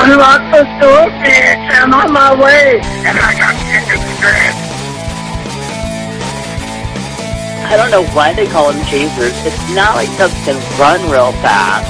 [0.00, 1.68] Unlock the store, bitch.
[1.76, 2.80] I'm on my way.
[3.04, 4.56] And I got chicken strips.
[7.68, 9.36] I don't know why they call them chasers.
[9.44, 11.84] It's not like Tubbs can run real fast.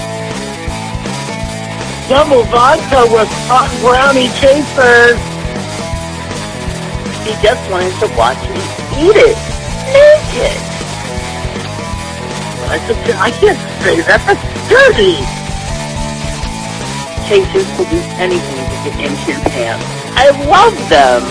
[2.11, 5.17] Double vodka with hot brownie chasers.
[7.23, 8.61] He just wanted to watch me
[9.07, 9.39] eat it.
[9.87, 10.59] Naked.
[12.71, 14.21] I can't say that.
[14.27, 15.40] That's dirty.
[17.31, 19.87] Chasers will do anything to get into your pants.
[20.17, 21.23] I love them.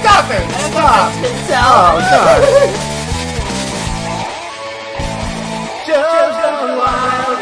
[0.00, 0.42] Stop it!
[1.46, 1.94] Stop!
[1.94, 2.40] Oh, God.
[5.86, 7.38] Just gone wild.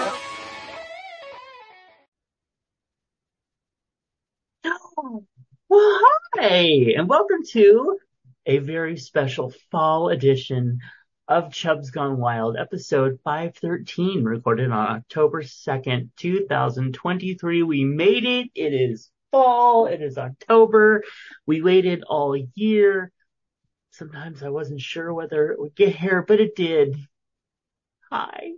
[5.70, 6.00] Well,
[6.34, 7.98] hi, and welcome to
[8.44, 10.80] a very special fall edition
[11.28, 17.62] of Chubs Gone Wild, episode 513, recorded on October 2nd, 2023.
[17.62, 18.50] We made it.
[18.54, 19.86] It is fall.
[19.86, 21.02] It is October.
[21.46, 23.12] We waited all year.
[23.90, 26.96] Sometimes I wasn't sure whether it would get here, but it did.
[28.10, 28.52] Hi.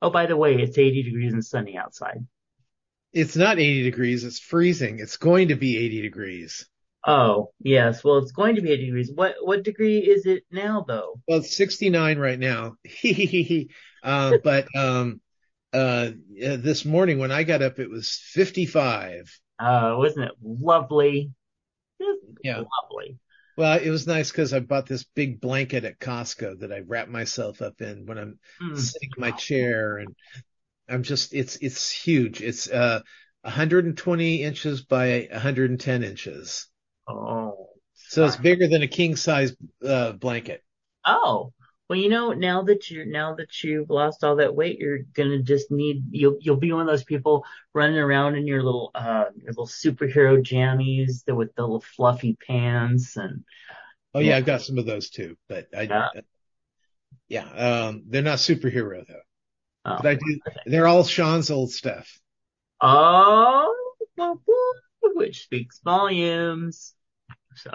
[0.00, 2.26] Oh, by the way, it's 80 degrees and sunny outside.
[3.12, 4.24] It's not 80 degrees.
[4.24, 4.98] It's freezing.
[5.00, 6.66] It's going to be 80 degrees.
[7.06, 8.04] Oh, yes.
[8.04, 9.10] Well, it's going to be 80 degrees.
[9.12, 11.20] What, what degree is it now though?
[11.26, 12.76] Well, it's 69 right now.
[14.02, 15.20] uh, but, um,
[15.72, 19.40] uh, this morning when I got up, it was 55.
[19.58, 21.32] Uh, wasn't it lovely?
[21.98, 22.62] It Yeah.
[22.82, 23.18] Lovely.
[23.56, 27.08] Well, it was nice because I bought this big blanket at Costco that I wrap
[27.08, 28.76] myself up in when I'm Mm.
[28.78, 30.14] sitting in my chair and
[30.88, 32.40] I'm just, it's, it's huge.
[32.40, 33.00] It's, uh,
[33.42, 36.68] 120 inches by 110 inches.
[37.08, 37.68] Oh.
[37.94, 39.54] So it's bigger than a king size,
[39.86, 40.62] uh, blanket.
[41.04, 41.52] Oh.
[41.88, 45.42] Well, you know, now that you're, now that you've lost all that weight, you're gonna
[45.42, 47.44] just need, you'll, you'll be one of those people
[47.74, 53.16] running around in your little, uh, your little superhero jammies with the little fluffy pants
[53.16, 53.44] and,
[54.14, 56.08] Oh yeah, I've got some of those too, but I, Yeah.
[57.28, 59.20] yeah, um, they're not superhero though.
[59.84, 59.96] oh.
[60.02, 62.20] But I do, they're all Sean's old stuff.
[62.80, 63.74] Oh,
[65.02, 66.94] which speaks volumes.
[67.54, 67.70] So,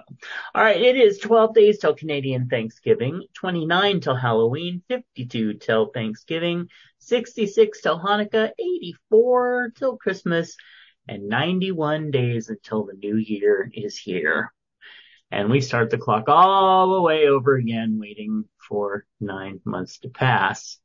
[0.56, 6.70] all right, it is 12 days till Canadian Thanksgiving, 29 till Halloween, 52 till Thanksgiving,
[7.00, 10.56] 66 till Hanukkah, 84 till Christmas,
[11.08, 14.52] and 91 days until the new year is here.
[15.30, 20.10] And we start the clock all the way over again, waiting for nine months to
[20.10, 20.80] pass.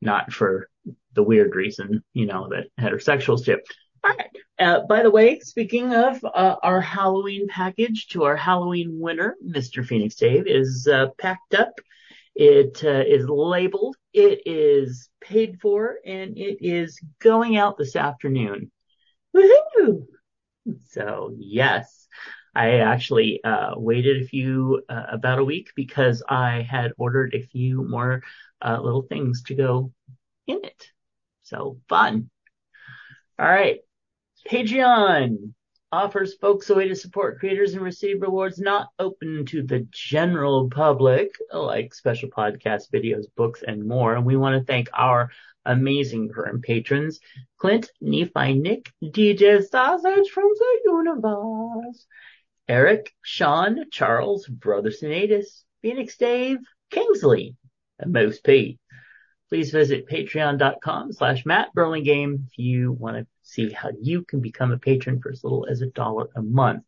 [0.00, 0.68] Not for
[1.14, 3.58] the weird reason, you know, that heterosexuals do.
[4.04, 4.30] Right.
[4.58, 9.84] Uh, by the way, speaking of uh, our Halloween package to our Halloween winner, Mr.
[9.84, 11.72] Phoenix Dave, is uh, packed up.
[12.34, 13.96] It uh, is labeled.
[14.12, 18.70] It is paid for, and it is going out this afternoon.
[19.36, 20.06] Woohoo!
[20.86, 22.06] So yes,
[22.54, 27.42] I actually uh, waited a few uh, about a week because I had ordered a
[27.42, 28.22] few more
[28.64, 29.92] little things to go
[30.46, 30.88] in it.
[31.42, 32.30] So fun.
[33.38, 33.78] All right.
[34.48, 35.52] Patreon
[35.92, 40.70] offers folks a way to support creators and receive rewards not open to the general
[40.70, 44.14] public, like special podcasts, videos, books, and more.
[44.14, 45.30] And we want to thank our
[45.66, 47.20] amazing current patrons,
[47.58, 52.06] Clint, Nephi, Nick, DJ Sausage from the Universe,
[52.66, 56.58] Eric, Sean, Charles, Brother Sinatus, Phoenix Dave,
[56.90, 57.54] Kingsley,
[57.98, 58.78] and Most P.
[59.50, 64.72] Please visit patreon.com slash Matt Burlingame if you want to see how you can become
[64.72, 66.84] a patron for as little as a dollar a month.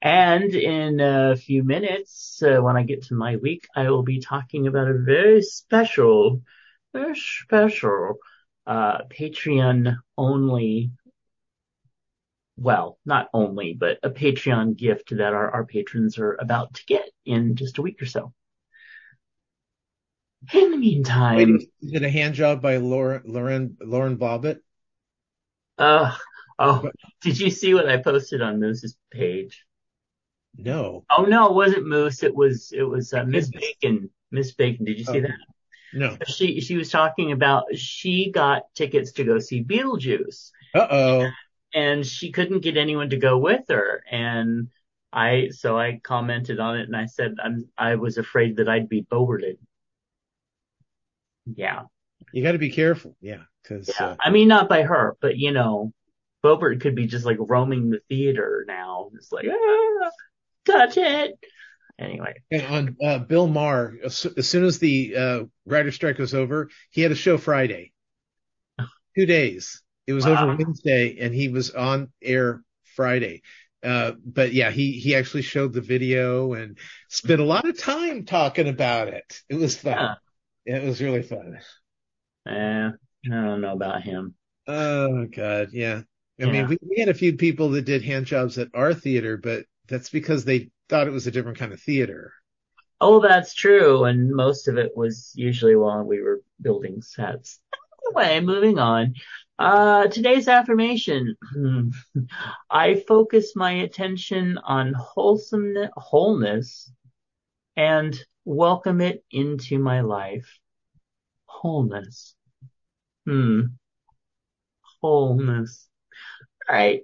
[0.00, 4.20] And in a few minutes, uh, when I get to my week, I will be
[4.20, 6.42] talking about a very special,
[6.92, 8.18] very special,
[8.66, 10.92] uh, Patreon only,
[12.56, 17.10] well, not only, but a Patreon gift that our, our patrons are about to get
[17.24, 18.32] in just a week or so.
[20.52, 24.60] In the meantime, Wait, is it a hand job by Lauren, Lauren, Lauren Boebert?
[25.78, 26.14] Uh,
[26.58, 26.90] oh,
[27.22, 29.64] did you see what I posted on Moose's page?
[30.56, 32.22] No, Oh no, it wasn't Moose.
[32.22, 34.10] It was, it was, uh, Miss Bacon.
[34.32, 34.84] Miss Bacon.
[34.84, 35.22] Did you see Oh.
[35.22, 35.38] that?
[35.94, 36.16] no.
[36.26, 41.30] She, she was talking about, she got tickets to go see Beetlejuice Uh oh.
[41.74, 44.02] and she couldn't get anyone to go with her.
[44.10, 44.68] And
[45.12, 48.88] I, so I commented on it and I said, I'm, I was afraid that I'd
[48.88, 49.58] be boarded.
[51.46, 51.82] Yeah.
[52.32, 53.16] You got to be careful.
[53.20, 53.42] Yeah.
[53.66, 54.06] Cause, Yeah.
[54.08, 55.92] uh, I mean, not by her, but you know,
[56.44, 59.10] Boebert could be just like roaming the theater now.
[59.14, 60.10] It's like, ah,
[60.64, 61.38] touch it.
[61.98, 62.34] Anyway.
[62.50, 66.70] and on, uh, Bill Maher, as, as soon as the, uh, writer strike was over,
[66.90, 67.92] he had a show Friday.
[69.16, 69.82] two days.
[70.06, 70.44] It was Wow.
[70.44, 72.62] over Wednesday, and he was on air
[72.94, 73.42] Friday.
[73.82, 76.78] Uh, but yeah, he he actually showed the video and
[77.08, 79.40] spent a lot of time talking about it.
[79.48, 80.16] It was fun.
[80.66, 80.76] Yeah.
[80.78, 81.58] It was really fun.
[82.46, 82.94] Eh, I
[83.28, 84.34] don't know about him.
[84.68, 86.02] Oh God, yeah.
[86.40, 86.52] I Yeah.
[86.52, 89.66] mean, we, we had a few people that did hand jobs at our theater, but
[89.88, 92.32] that's because they thought it was a different kind of theater.
[93.00, 94.04] Oh, that's true.
[94.04, 97.60] And most of it was usually while we were building sets.
[98.16, 99.14] Anyway, moving on.
[99.58, 101.36] Uh, today's affirmation.
[102.70, 106.92] I focus my attention on wholesomeness, wholeness
[107.76, 110.58] and welcome it into my life.
[111.48, 112.34] Wholeness.
[113.26, 113.62] Hmm.
[115.00, 115.88] Wholeness.
[116.68, 117.02] All right.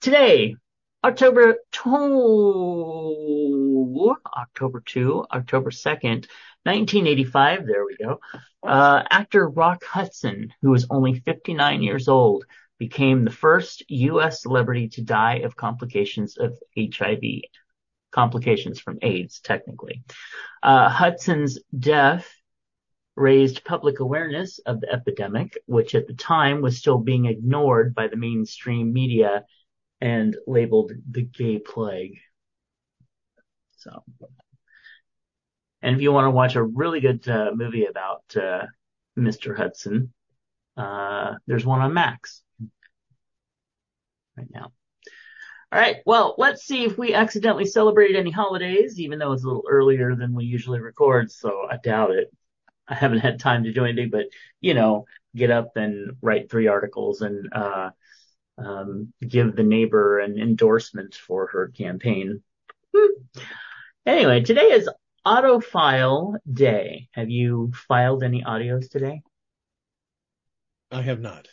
[0.00, 0.56] Today,
[1.04, 6.26] October 2, October 2, October 2nd,
[6.64, 8.20] 1985, there we go.
[8.62, 12.44] Uh, actor Rock Hudson, who was only 59 years old,
[12.78, 14.42] became the first U.S.
[14.42, 17.22] celebrity to die of complications of HIV.
[18.10, 20.02] Complications from AIDS, technically.
[20.62, 22.28] Uh, Hudson's death
[23.16, 28.08] raised public awareness of the epidemic, which at the time was still being ignored by
[28.08, 29.44] the mainstream media
[30.00, 32.18] and labeled the gay plague.
[33.76, 34.02] So,
[35.82, 38.66] and if you want to watch a really good uh, movie about uh,
[39.18, 39.56] Mr.
[39.56, 40.12] Hudson,
[40.76, 42.42] uh, there's one on Max
[44.36, 44.72] right now.
[45.72, 45.98] All right.
[46.04, 50.16] Well, let's see if we accidentally celebrated any holidays, even though it's a little earlier
[50.16, 51.30] than we usually record.
[51.30, 52.32] So I doubt it.
[52.90, 54.26] I haven't had time to do anything, but
[54.60, 57.90] you know, get up and write three articles and uh,
[58.58, 62.42] um, give the neighbor an endorsement for her campaign.
[62.94, 63.22] Hmm.
[64.04, 64.90] Anyway, today is
[65.24, 67.08] Autofile Day.
[67.12, 69.22] Have you filed any audios today?
[70.90, 71.46] I have not.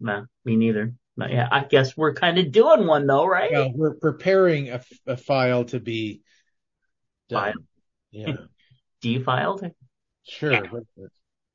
[0.00, 0.94] No, me neither.
[1.18, 1.48] Not yet.
[1.52, 3.52] I guess we're kind of doing one though, right?
[3.52, 6.22] Well, we're preparing a, a file to be
[7.28, 7.52] done.
[7.52, 7.64] Filed.
[8.10, 8.36] Yeah,
[9.02, 9.70] Defiled?
[10.28, 10.62] Sure.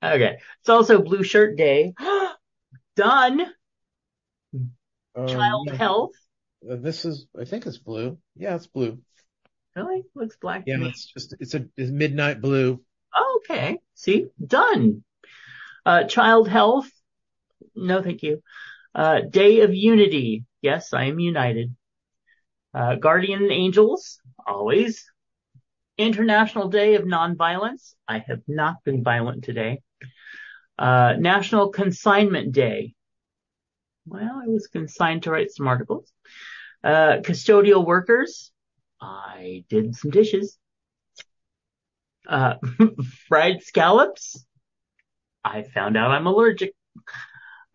[0.04, 0.38] Okay.
[0.60, 1.94] It's also Blue Shirt Day.
[2.96, 3.42] Done.
[5.16, 6.12] Um, Child Health.
[6.70, 8.18] uh, This is, I think it's blue.
[8.36, 9.00] Yeah, it's blue.
[9.76, 10.04] Really?
[10.16, 12.82] Looks black to Yeah, it's just, it's a it's midnight blue.
[13.38, 13.80] Okay.
[13.96, 14.28] See?
[14.46, 15.04] Done.
[15.86, 16.90] Uh, child health.
[17.76, 18.42] No, thank you.
[18.94, 20.46] Uh, Day of Unity.
[20.62, 21.76] Yes, I am united.
[22.74, 24.20] Uh, Guardian Angels.
[24.46, 25.12] Always.
[25.98, 27.94] International Day of Nonviolence.
[28.08, 29.82] I have not been violent today.
[30.78, 32.94] Uh, National Consignment Day.
[34.06, 36.12] Well, I was consigned to write some articles.
[36.84, 38.52] Uh, custodial workers.
[39.00, 40.58] I did some dishes.
[42.28, 42.56] Uh,
[43.28, 44.46] fried scallops.
[45.44, 46.74] I found out I'm allergic.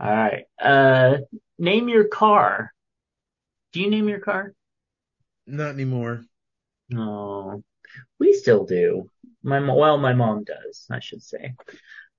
[0.01, 0.45] All right.
[0.61, 1.19] Uh,
[1.59, 2.73] name your car.
[3.73, 4.55] Do you name your car?
[5.47, 6.25] Not anymore.
[6.91, 7.63] No,
[8.19, 9.11] we still do.
[9.43, 11.55] My well, my mom does, I should say.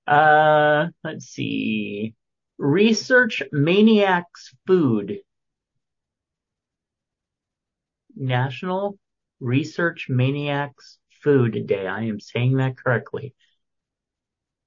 [0.06, 2.14] Uh, let's see.
[2.58, 5.20] Research Maniacs Food.
[8.16, 8.98] National
[9.40, 11.86] Research Maniacs Food Day.
[11.86, 13.34] I am saying that correctly.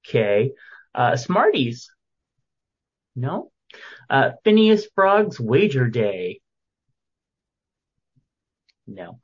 [0.06, 0.52] Okay.
[0.94, 1.90] Uh, Smarties.
[3.16, 3.50] No.
[4.08, 6.40] Uh, Phineas Frogg's Wager Day.
[8.86, 9.18] No.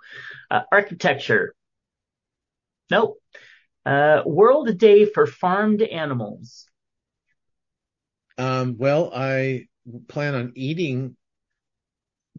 [0.50, 1.55] Uh, architecture.
[2.90, 3.18] Nope.
[3.87, 6.66] Uh, World Day for Farmed Animals.
[8.37, 9.66] Um, well, I
[10.09, 11.16] plan on eating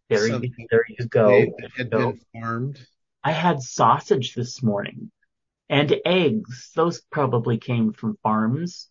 [0.10, 1.28] There you, there you go.
[1.28, 2.80] that had been farmed.
[3.24, 5.12] I had sausage this morning
[5.70, 6.72] and eggs.
[6.76, 8.90] Those probably came from farms.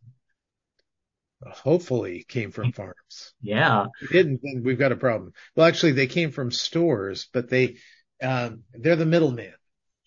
[1.44, 3.34] Hopefully came from farms.
[3.40, 3.86] Yeah.
[4.02, 5.32] If didn't, then we've got a problem.
[5.56, 7.78] Well, actually, they came from stores, but they,
[8.22, 9.54] um, they're the middleman.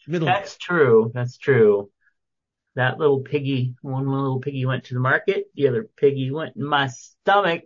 [0.07, 0.35] Middleman.
[0.35, 1.11] That's true.
[1.13, 1.89] That's true.
[2.75, 5.45] That little piggy, one little piggy went to the market.
[5.55, 7.63] The other piggy went in my stomach.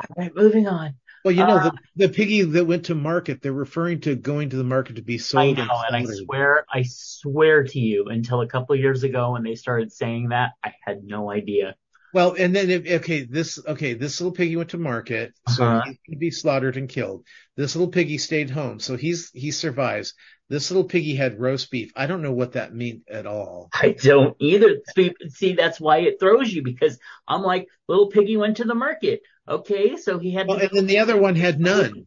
[0.00, 0.94] All right, moving on.
[1.24, 4.50] Well, you know, Uh, the, the piggy that went to market, they're referring to going
[4.50, 5.58] to the market to be sold.
[5.58, 9.32] I know, and I swear, I swear to you, until a couple of years ago
[9.32, 11.74] when they started saying that, I had no idea.
[12.16, 15.82] Well, and then if, okay, this okay, this little piggy went to market, so Uh-huh.
[15.84, 17.26] he's going be slaughtered and killed.
[17.58, 20.14] This little piggy stayed home, so he's he survives.
[20.48, 21.92] This little piggy had roast beef.
[21.94, 23.68] I don't know what that meant at all.
[23.74, 24.78] I don't either.
[24.94, 28.74] See, see, that's why it throws you because I'm like, little piggy went to the
[28.74, 29.20] market.
[29.46, 32.06] Okay, so he had Well, and then the other one had none.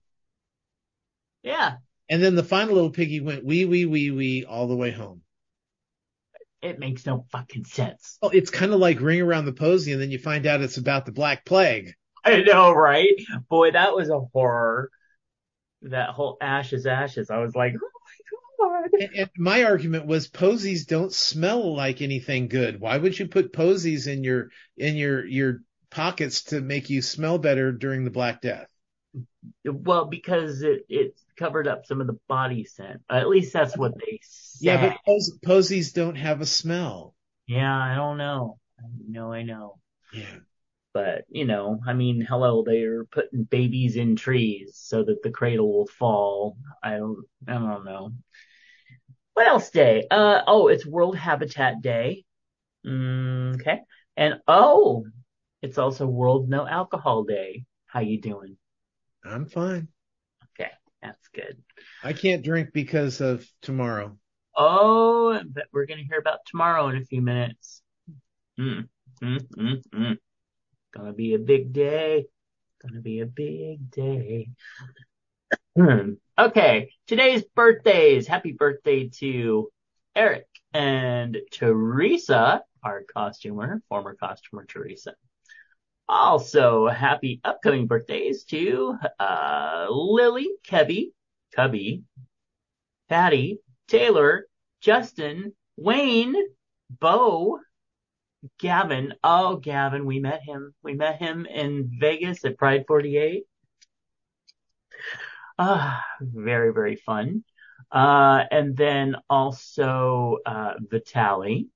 [1.43, 1.75] yeah.
[2.09, 5.21] And then the final little piggy went wee wee wee wee all the way home.
[6.61, 8.17] It makes no fucking sense.
[8.21, 10.77] Well, it's kind of like Ring Around the Posy, and then you find out it's
[10.77, 11.93] about the Black Plague.
[12.23, 13.07] I know, right?
[13.49, 14.89] Boy, that was a horror.
[15.83, 17.29] That whole ashes, ashes.
[17.29, 18.89] I was like, oh my god.
[18.99, 22.81] And, and my argument was posies don't smell like anything good.
[22.81, 27.37] Why would you put posies in your in your your pockets to make you smell
[27.37, 28.67] better during the Black Death?
[29.63, 33.01] Well, because it it covered up some of the body scent.
[33.09, 34.61] At least that's what they said.
[34.61, 37.15] Yeah, but pos- posies don't have a smell.
[37.47, 38.59] Yeah, I don't know.
[38.79, 39.79] I know, I know.
[40.13, 40.35] Yeah.
[40.93, 45.71] But, you know, I mean, hello, they're putting babies in trees so that the cradle
[45.71, 46.57] will fall.
[46.83, 48.11] I don't, I don't know.
[49.33, 50.05] What else day?
[50.11, 52.25] Uh, oh, it's World Habitat Day.
[52.85, 53.79] Mm, okay.
[54.17, 55.05] And oh,
[55.61, 57.65] it's also World No Alcohol Day.
[57.85, 58.57] How you doing?
[59.23, 59.87] I'm fine.
[61.01, 61.61] That's good.
[62.03, 64.17] I can't drink because of tomorrow.
[64.57, 67.81] Oh, but we're gonna hear about tomorrow in a few minutes.
[68.59, 68.87] Mm,
[69.21, 70.17] mm, mm, mm.
[70.93, 72.25] Gonna be a big day.
[72.81, 74.49] Gonna be a big day.
[76.39, 78.25] Okay, today's birthdays.
[78.25, 79.69] Happy birthday to
[80.15, 85.15] Eric and Teresa, our costumer, former costumer Teresa.
[86.09, 91.11] Also, happy upcoming birthdays to uh, Lily, Kebby,
[91.55, 92.01] Cubby,
[93.09, 94.47] Patty, Taylor,
[94.81, 96.35] Justin, Wayne,
[96.89, 97.59] Bo,
[98.59, 99.13] Gavin.
[99.23, 100.73] Oh, Gavin, we met him.
[100.81, 103.43] We met him in Vegas at Pride 48.
[105.59, 107.43] Ah, very, very fun.
[107.91, 111.67] Uh, and then also, uh, Vitali,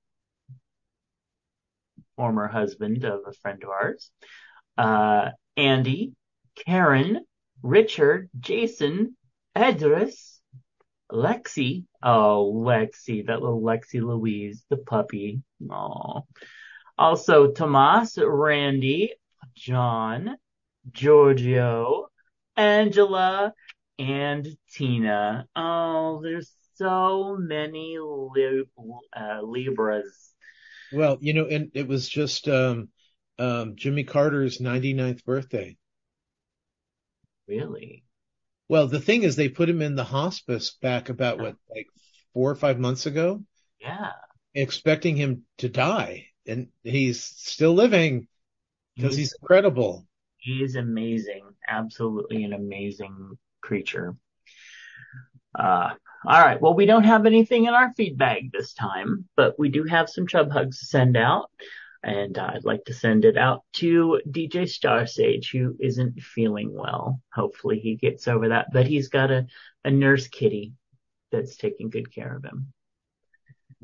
[2.16, 4.10] former husband of a friend of ours.
[4.76, 6.12] Uh, Andy,
[6.66, 7.24] Karen,
[7.62, 9.16] Richard, Jason,
[9.56, 10.40] Edris,
[11.10, 11.84] Lexi.
[12.02, 15.42] Oh, Lexi, that little Lexi Louise, the puppy.
[15.70, 16.26] Oh.
[16.98, 19.14] Also, Tomas, Randy,
[19.54, 20.36] John,
[20.92, 22.08] Giorgio,
[22.56, 23.52] Angela,
[23.98, 25.46] and Tina.
[25.56, 30.33] Oh, there's so many uh, Libras.
[30.92, 32.88] Well, you know, and it was just um,
[33.38, 35.76] um, Jimmy Carter's 99th birthday.
[37.46, 38.04] Really?
[38.68, 41.88] Well, the thing is, they put him in the hospice back about what, like
[42.32, 43.44] four or five months ago,
[43.80, 44.12] Yeah.
[44.54, 48.28] expecting him to die, and he's still living
[48.96, 50.06] because he's incredible.
[50.38, 51.54] He is amazing.
[51.68, 54.16] Absolutely an amazing creature.
[55.54, 55.90] Uh,
[56.26, 56.60] all right.
[56.60, 60.26] Well, we don't have anything in our feedback this time, but we do have some
[60.26, 61.50] chub hugs to send out.
[62.02, 67.20] And uh, I'd like to send it out to DJ Sausage, who isn't feeling well.
[67.32, 69.46] Hopefully he gets over that, but he's got a,
[69.84, 70.72] a nurse kitty
[71.32, 72.72] that's taking good care of him.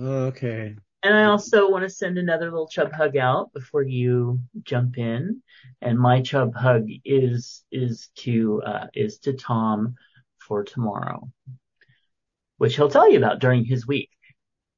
[0.01, 0.77] Okay.
[1.03, 5.43] And I also want to send another little chub hug out before you jump in.
[5.81, 9.95] And my chub hug is is to uh, is to Tom
[10.39, 11.31] for tomorrow,
[12.61, 14.11] which he'll tell you about during his week.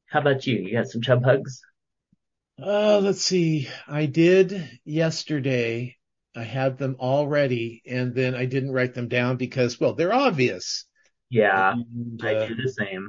[0.07, 0.57] How about you?
[0.57, 1.61] You got some chub hugs?
[2.63, 3.69] Uh, let's see.
[3.89, 5.97] I did yesterday.
[6.37, 10.13] I had them all ready, and then I didn't write them down because, well, they're
[10.13, 10.87] obvious.
[11.29, 13.09] Yeah, And, I uh, do the same.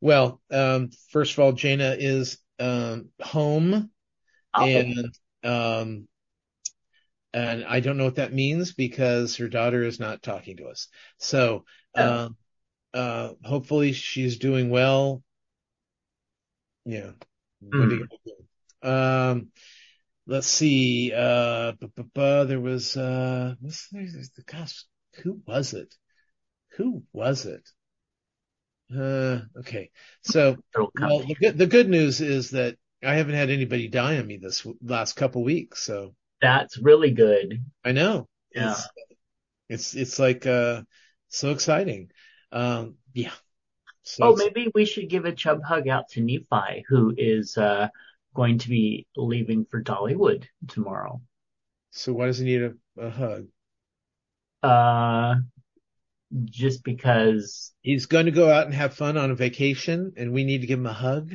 [0.00, 3.90] well, um, first of all, Jaina is um, home,
[4.54, 6.06] Oh, and um,
[7.32, 10.86] and I don't know what that means because her daughter is not talking to us.
[11.18, 11.64] So,
[11.96, 12.26] Oh.
[12.26, 12.36] um,
[12.94, 15.22] uh, hopefully she's doing well.
[16.84, 17.10] Yeah.
[17.70, 18.06] Do
[18.82, 19.48] Um,
[20.26, 21.12] let's see.
[21.14, 24.84] Uh, bu- bu- bu- there was, uh, what's the gosh,
[25.22, 25.94] who was it?
[26.76, 27.68] Who was it?
[28.94, 29.90] Uh, okay.
[30.22, 34.26] So, well, the good, the good news is that I haven't had anybody die on
[34.26, 35.82] me this w- last couple weeks.
[35.82, 37.64] So That's really good.
[37.84, 38.74] I know Yeah.
[38.74, 38.88] it's,
[39.68, 40.82] it's, it's like, uh,
[41.28, 42.10] so exciting.
[42.54, 43.32] Um, yeah.
[44.04, 47.88] So Oh, maybe we should give a chub hug out to Nephi, who is uh,
[48.34, 51.20] going to be leaving for Dollywood tomorrow.
[51.90, 53.46] so why does he need a, a hug?
[54.62, 55.36] Uh,
[56.44, 60.44] just because, He's going to go out and have fun on a vacation and we
[60.44, 61.34] need to give him a hug.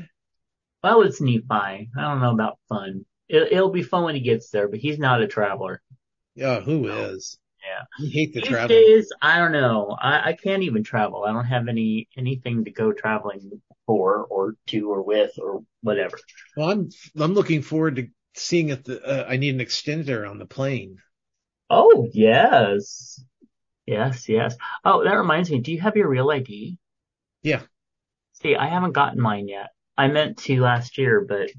[0.84, 1.44] well, it's Nephi.
[1.52, 3.06] I don't know about fun.
[3.28, 5.82] It, it'll be fun when he gets there, but he's not a traveler.
[6.36, 7.38] Yeah, who is?
[7.66, 7.84] Yeah.
[7.98, 8.75] You hate the These travel.
[8.75, 9.98] days, I don't know.
[10.00, 11.25] I, I can't even travel.
[11.25, 16.18] I don't have any anything to go traveling for or to or with or whatever.
[16.56, 16.89] Well, I'm
[17.20, 21.00] I'm looking forward to seeing if the uh, I need an extender on the plane.
[21.70, 23.24] Oh, yes.
[23.88, 24.58] Yes, yes.
[24.86, 25.60] Oh, that reminds me.
[25.62, 26.80] Do you have your real ID?
[27.44, 27.62] Yeah.
[28.34, 29.70] See, I haven't gotten mine yet.
[29.98, 31.50] I meant to last year, but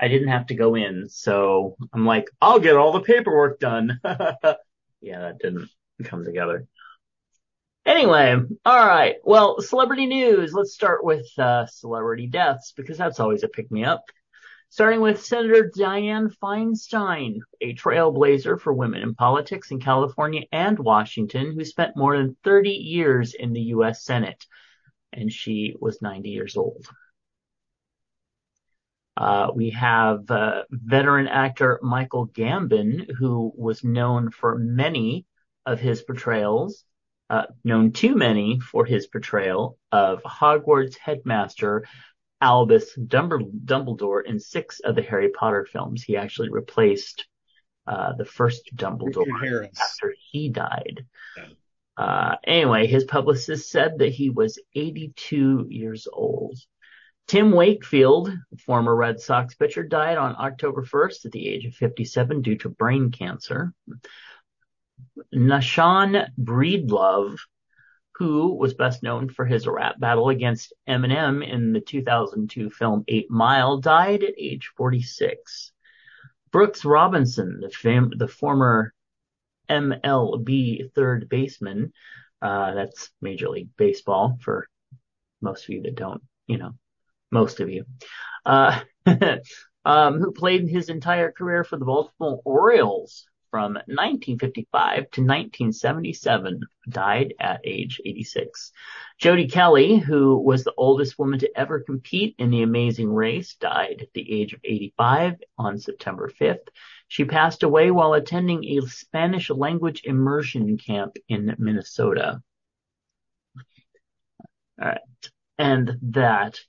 [0.00, 1.08] I didn't have to go in.
[1.10, 4.00] So I'm like, I'll get all the paperwork done.
[5.00, 5.68] yeah, that didn't
[6.04, 6.66] come together.
[7.86, 8.36] Anyway,
[8.66, 9.16] all right.
[9.24, 10.52] Well, celebrity news.
[10.52, 14.04] Let's start with uh, celebrity deaths because that's always a pick me up.
[14.70, 21.54] Starting with Senator Dianne Feinstein, a trailblazer for women in politics in California and Washington,
[21.54, 24.04] who spent more than 30 years in the U.S.
[24.04, 24.44] Senate,
[25.14, 26.86] and she was 90 years old.
[29.18, 35.26] Uh, we have uh, veteran actor Michael Gambon, who was known for many
[35.66, 36.84] of his portrayals,
[37.28, 41.84] uh, known too many for his portrayal of Hogwarts headmaster
[42.40, 46.04] Albus Dumbledore in six of the Harry Potter films.
[46.04, 47.26] He actually replaced
[47.88, 51.04] uh, the first Dumbledore after he died.
[51.96, 56.56] Uh, anyway, his publicist said that he was 82 years old.
[57.28, 58.32] Tim Wakefield,
[58.64, 62.70] former Red Sox pitcher, died on October 1st at the age of 57 due to
[62.70, 63.74] brain cancer.
[65.34, 67.36] Nashawn Breedlove,
[68.14, 73.30] who was best known for his rap battle against Eminem in the 2002 film Eight
[73.30, 75.72] Mile, died at age 46.
[76.50, 78.94] Brooks Robinson, the, fam- the former
[79.68, 81.92] MLB third baseman,
[82.40, 84.66] uh, that's Major League Baseball for
[85.42, 86.72] most of you that don't, you know,
[87.30, 87.84] most of you,
[88.46, 88.80] uh,
[89.84, 97.34] um, who played his entire career for the Baltimore Orioles from 1955 to 1977, died
[97.40, 98.72] at age 86.
[99.18, 104.00] Jody Kelly, who was the oldest woman to ever compete in the amazing race, died
[104.02, 106.68] at the age of 85 on September 5th.
[107.08, 112.42] She passed away while attending a Spanish language immersion camp in Minnesota.
[114.80, 115.00] All right.
[115.58, 116.60] And that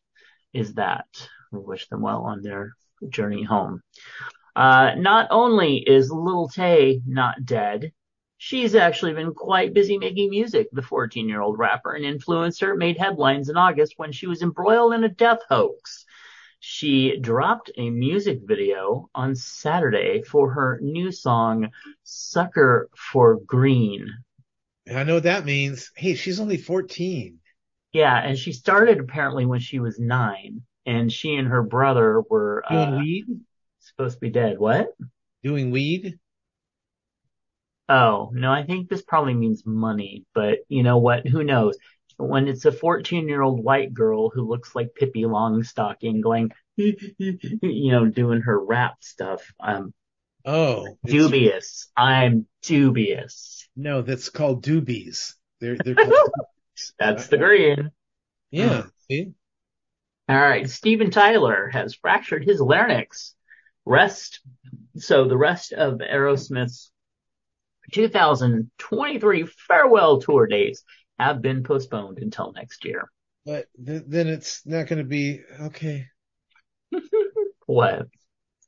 [0.53, 1.07] is that.
[1.51, 2.73] We wish them well on their
[3.09, 3.81] journey home.
[4.55, 7.91] Uh, not only is Lil Tay not dead,
[8.38, 10.67] she's actually been quite busy making music.
[10.71, 14.93] The 14 year old rapper and influencer made headlines in August when she was embroiled
[14.93, 16.05] in a death hoax.
[16.59, 21.69] She dropped a music video on Saturday for her new song,
[22.03, 24.09] Sucker for Green.
[24.93, 25.91] I know what that means.
[25.95, 27.39] Hey, she's only 14.
[27.91, 32.63] Yeah, and she started apparently when she was nine, and she and her brother were
[32.69, 33.25] doing uh, weed.
[33.80, 34.60] Supposed to be dead.
[34.60, 34.89] What?
[35.43, 36.19] Doing weed.
[37.88, 41.28] Oh no, I think this probably means money, but you know what?
[41.28, 41.75] Who knows?
[42.17, 47.91] When it's a 14 year old white girl who looks like Pippi Longstocking going, you
[47.91, 49.93] know, doing her rap stuff, um,
[50.45, 51.89] oh, dubious.
[51.97, 53.67] I'm dubious.
[53.75, 55.34] No, that's called doobies.
[55.60, 56.32] They're they're called
[56.99, 57.91] That's the green.
[58.51, 58.83] Yeah.
[58.83, 58.89] Hmm.
[59.09, 59.31] See?
[60.27, 60.69] All right.
[60.69, 63.35] Steven Tyler has fractured his larynx.
[63.85, 64.41] Rest.
[64.97, 66.91] So the rest of Aerosmith's
[67.91, 70.83] 2023 farewell tour dates
[71.17, 73.09] have been postponed until next year.
[73.45, 76.07] But th- then it's not going to be okay.
[77.65, 78.07] what?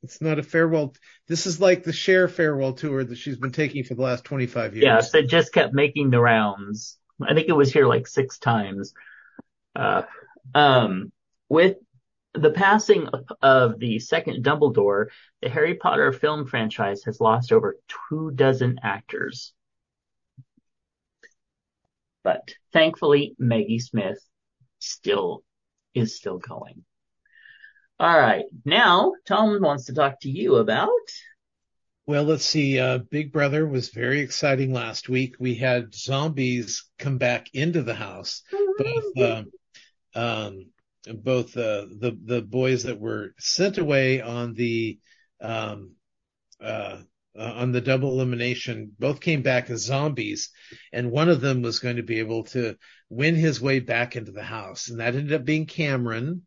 [0.02, 0.94] It's not a farewell.
[1.28, 4.74] This is like the Cher farewell tour that she's been taking for the last 25
[4.74, 4.82] years.
[4.82, 6.98] Yes, it just kept making the rounds.
[7.28, 8.94] I think it was here like six times.
[9.74, 10.02] Uh,
[10.54, 11.12] um,
[11.48, 11.76] with
[12.34, 13.08] the passing
[13.40, 15.06] of the second Dumbledore,
[15.40, 17.76] the Harry Potter film franchise has lost over
[18.10, 19.52] two dozen actors.
[22.24, 24.18] But thankfully, Maggie Smith
[24.78, 25.42] still
[25.94, 26.84] is still going.
[27.98, 28.44] All right.
[28.64, 30.88] Now, Tom wants to talk to you about
[32.06, 32.78] well, let's see.
[32.78, 35.36] Uh, Big Brother was very exciting last week.
[35.38, 38.42] We had zombies come back into the house.
[38.78, 39.42] Both, uh,
[40.14, 40.66] um,
[41.06, 44.98] both uh, the the boys that were sent away on the
[45.40, 45.92] um,
[46.60, 46.98] uh,
[47.38, 50.50] uh, on the double elimination both came back as zombies,
[50.92, 52.76] and one of them was going to be able to
[53.10, 56.42] win his way back into the house, and that ended up being Cameron.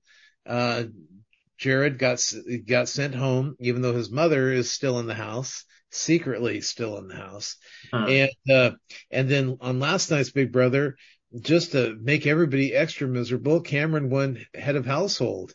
[1.57, 2.21] Jared got
[2.67, 7.07] got sent home, even though his mother is still in the house, secretly still in
[7.07, 7.57] the house.
[7.91, 8.05] Huh.
[8.07, 8.71] And uh,
[9.11, 10.97] and then on last night's Big Brother,
[11.39, 15.53] just to make everybody extra miserable, Cameron won head of household,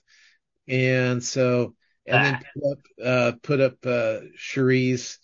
[0.66, 1.74] and so
[2.06, 2.22] and ah.
[2.22, 5.18] then put up uh, put up uh, Cirie's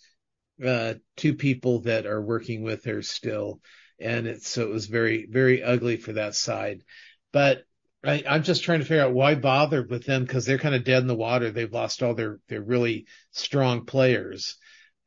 [0.63, 3.61] uh, two people that are working with her still,
[3.99, 6.83] and it's so it was very very ugly for that side,
[7.33, 7.63] but
[8.03, 10.83] I, I'm just trying to figure out why bother with them because they're kind of
[10.83, 11.51] dead in the water.
[11.51, 14.57] They've lost all their their really strong players.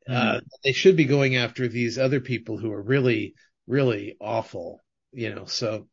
[0.09, 0.15] Mm.
[0.15, 3.35] Uh, they should be going after these other people who are really
[3.67, 4.81] really awful.
[5.11, 5.87] You know, so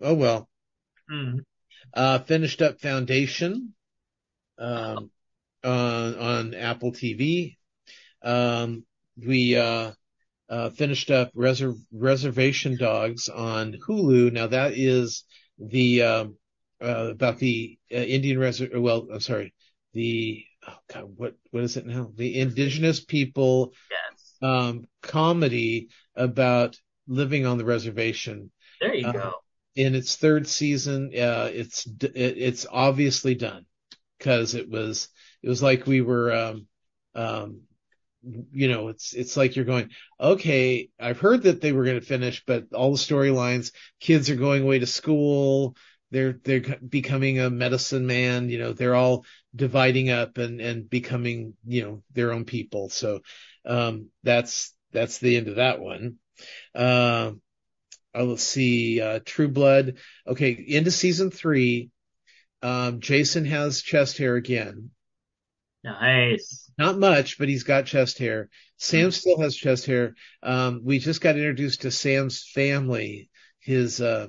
[0.00, 0.48] oh well.
[1.10, 1.40] Mm.
[1.92, 3.74] Uh, finished up Foundation,
[4.58, 5.10] um,
[5.62, 7.56] on, on Apple TV.
[8.22, 8.84] Um,
[9.16, 9.92] we, uh,
[10.48, 14.32] uh, finished up Reser- Reservation Dogs on Hulu.
[14.32, 15.24] Now that is
[15.58, 16.36] the, um,
[16.82, 19.54] uh, about the uh, Indian reser, well, I'm sorry,
[19.92, 22.10] the, oh God, what, what is it now?
[22.14, 24.34] The indigenous people, Yes.
[24.42, 29.32] um, comedy about living on the reservation There you Uh, go.
[29.76, 31.10] in its third season.
[31.14, 33.66] Uh, it's it, it's obviously done
[34.18, 35.08] because it was
[35.42, 36.66] it was like we were um,
[37.14, 37.60] um,
[38.52, 42.06] you know it's it's like you're going okay I've heard that they were going to
[42.06, 45.76] finish but all the storylines kids are going away to school
[46.10, 51.54] they're they're becoming a medicine man you know they're all dividing up and and becoming
[51.66, 53.20] you know their own people so
[53.66, 56.16] um that's that's the end of that one
[56.74, 57.40] um
[58.16, 59.98] uh, let's see, uh, True Blood.
[60.26, 61.90] Okay, into season three.
[62.62, 64.90] Um, Jason has chest hair again.
[65.82, 66.63] Nice.
[66.76, 68.48] Not much, but he's got chest hair.
[68.76, 70.14] Sam still has chest hair.
[70.42, 74.28] Um, we just got introduced to Sam's family, his, uh,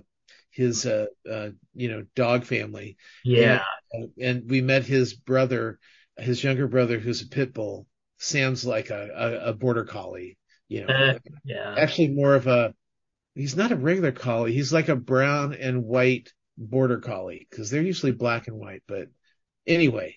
[0.52, 2.98] his, uh, uh, you know, dog family.
[3.24, 3.64] Yeah.
[3.92, 5.80] And, and we met his brother,
[6.18, 7.88] his younger brother, who's a pit bull.
[8.20, 11.76] Sam's like a, a, a border collie, you know, Uh, yeah.
[11.78, 12.74] actually more of a
[13.34, 17.82] he's not a regular collie he's like a brown and white border collie because they're
[17.82, 19.10] usually black and white but
[19.68, 20.16] anyway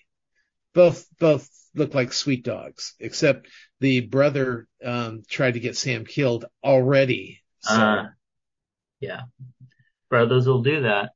[0.73, 3.47] both both look like sweet dogs except
[3.79, 8.07] the brother um tried to get sam killed already so Uh,
[8.99, 9.21] yeah.
[10.09, 11.11] Brothers will do that.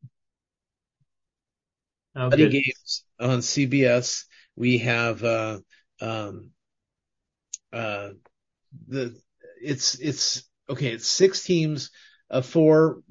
[2.15, 5.59] Oh, games on cbs we have uh
[5.99, 6.51] um
[7.71, 8.09] uh
[8.87, 9.15] the
[9.61, 11.91] it's it's okay it's six teams
[12.29, 13.01] of four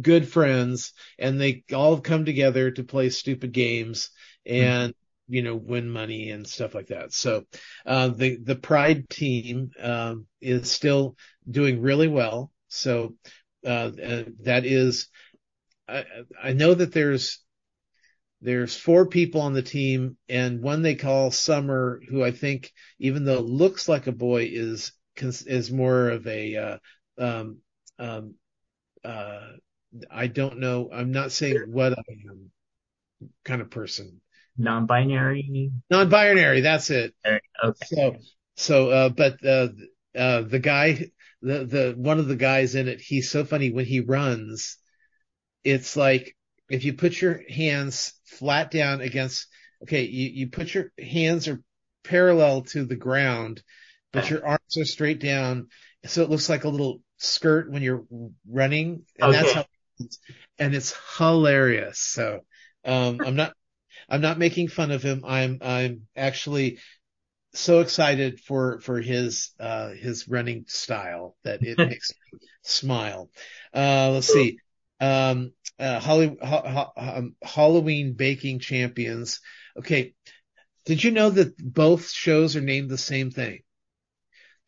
[0.00, 4.10] good friends and they all come together to play stupid games
[4.44, 4.94] and
[5.28, 7.44] you know win money and stuff like that so
[7.84, 11.16] uh the the pride team um is still
[11.48, 13.14] doing really well so
[13.64, 15.08] uh, uh that is
[15.88, 16.04] i
[16.42, 17.40] i know that there's
[18.42, 23.24] there's four people on the team and one they call summer who i think even
[23.24, 26.78] though looks like a boy is is more of a uh
[27.18, 27.56] um
[27.98, 28.34] um
[29.04, 29.48] uh
[30.10, 30.90] I don't know.
[30.92, 32.50] I'm not saying what I am
[33.44, 34.20] kind of person.
[34.58, 35.72] Non-binary.
[35.90, 37.14] Non-binary, that's it.
[37.64, 37.86] Okay.
[37.86, 38.16] So
[38.56, 39.68] so uh but uh
[40.16, 41.10] uh the guy
[41.42, 44.78] the the one of the guys in it, he's so funny when he runs.
[45.64, 46.36] It's like
[46.70, 49.46] if you put your hands flat down against
[49.82, 51.62] okay, you you put your hands are
[52.04, 53.62] parallel to the ground,
[54.12, 55.68] but your arms are straight down
[56.04, 58.04] so it looks like a little skirt when you're
[58.48, 59.60] running and that's Okay.
[59.60, 59.66] how
[60.58, 61.98] and it's hilarious.
[61.98, 62.40] So
[62.84, 63.54] um I'm not
[64.08, 65.24] I'm not making fun of him.
[65.24, 66.78] I'm I'm actually
[67.54, 73.30] so excited for for his uh his running style that it makes me smile.
[73.74, 74.58] Uh let's see.
[75.00, 79.40] Um uh Holly, ha, ha, um, Halloween baking champions.
[79.78, 80.14] Okay.
[80.84, 83.62] Did you know that both shows are named the same thing?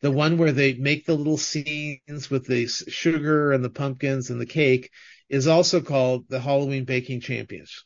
[0.01, 4.39] The one where they make the little scenes with the sugar and the pumpkins and
[4.39, 4.91] the cake
[5.29, 7.85] is also called the Halloween baking champions.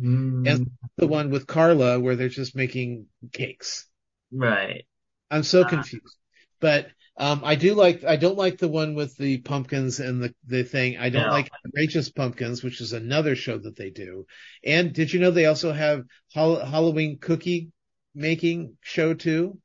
[0.00, 3.86] Mm, And- The one with Carla where they're just making cakes.
[4.32, 4.86] right.
[5.30, 5.68] I'm so Ah.
[5.68, 6.16] confused.
[6.60, 10.34] But um, I do like I don't like the one with the pumpkins and the
[10.46, 10.96] the thing.
[10.98, 11.30] I don't No.
[11.32, 14.26] like Outrageous Pumpkins, which is another show that they do.
[14.64, 17.72] And did you know they also have Hall- Halloween cookie
[18.14, 19.60] making show too?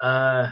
[0.00, 0.50] Uh,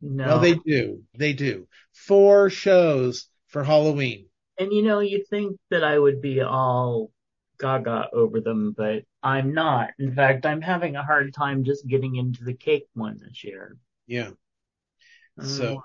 [0.00, 0.26] no.
[0.26, 1.02] Well, they do.
[1.16, 1.68] They do.
[1.92, 4.26] Four shows for Halloween.
[4.58, 7.10] And you know, you think that I would be all
[7.62, 9.90] gaga over them, but I'm not.
[9.98, 13.76] In fact, I'm having a hard time just getting into the cake one this year.
[14.06, 14.30] Yeah.
[15.40, 15.82] So- know.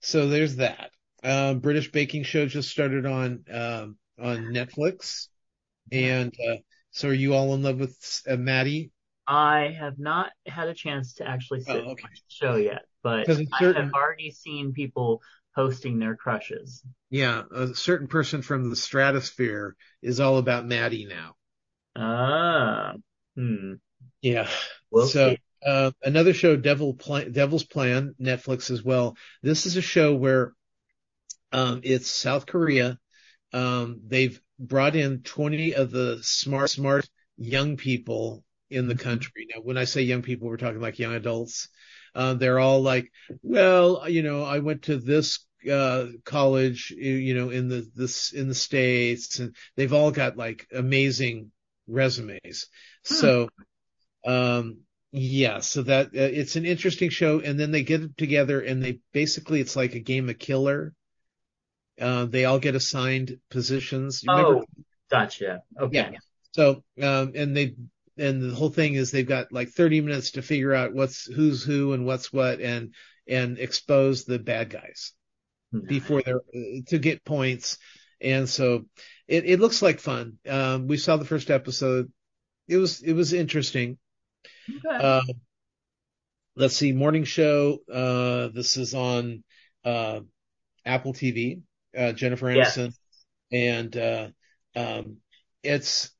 [0.00, 0.90] So there's that.
[1.22, 5.28] Um, British baking show just started on um, on Netflix,
[5.90, 6.56] and uh,
[6.90, 7.96] so are you all in love with
[8.28, 8.92] uh, Matty?
[9.26, 12.02] I have not had a chance to actually sit Oh, okay.
[12.02, 15.22] the show yet, but it's I have already seen people
[15.54, 16.82] posting their crushes.
[17.10, 21.34] Yeah, a certain person from the stratosphere is all about Matty now.
[21.96, 22.94] Ah,
[23.36, 23.74] hmm.
[24.20, 24.48] Yeah.
[24.90, 29.16] We'll so uh, another show, Devil Plan, Devil's Plan, Netflix as well.
[29.42, 30.52] This is a show where
[31.52, 32.98] um, it's South Korea.
[33.52, 39.46] Um, they've brought in 20 of the smart, smart young people in the country.
[39.54, 41.68] Now, when I say young people, we're talking like young adults.
[42.14, 43.10] Uh, they're all like,
[43.42, 48.48] well, you know, I went to this uh, college, you know, in the this in
[48.48, 51.50] the states, and they've all got like amazing
[51.86, 52.68] resumes.
[53.06, 53.14] Hmm.
[53.14, 53.48] So,
[54.26, 54.78] um,
[55.12, 59.00] yeah, so that uh, it's an interesting show, and then they get together and they
[59.12, 60.92] basically it's like a game of killer.
[62.00, 64.22] Uh, they all get assigned positions.
[64.24, 64.64] You oh, remember?
[65.10, 65.62] gotcha.
[65.80, 66.10] Okay.
[66.12, 66.18] Yeah.
[66.50, 67.74] So, um, and they
[68.16, 71.62] and the whole thing is they've got like 30 minutes to figure out what's who's
[71.62, 72.94] who and what's what and
[73.26, 75.12] and expose the bad guys
[75.72, 75.88] nice.
[75.88, 76.40] before they're
[76.88, 77.78] to get points
[78.20, 78.84] and so
[79.26, 82.10] it, it looks like fun um, we saw the first episode
[82.68, 83.98] it was it was interesting
[84.68, 85.04] okay.
[85.04, 85.22] uh,
[86.56, 89.42] let's see morning show uh, this is on
[89.84, 90.20] uh,
[90.84, 91.62] apple tv
[91.96, 92.92] uh, jennifer aniston
[93.50, 93.78] yeah.
[93.80, 94.28] and uh,
[94.76, 95.16] um,
[95.62, 96.13] it's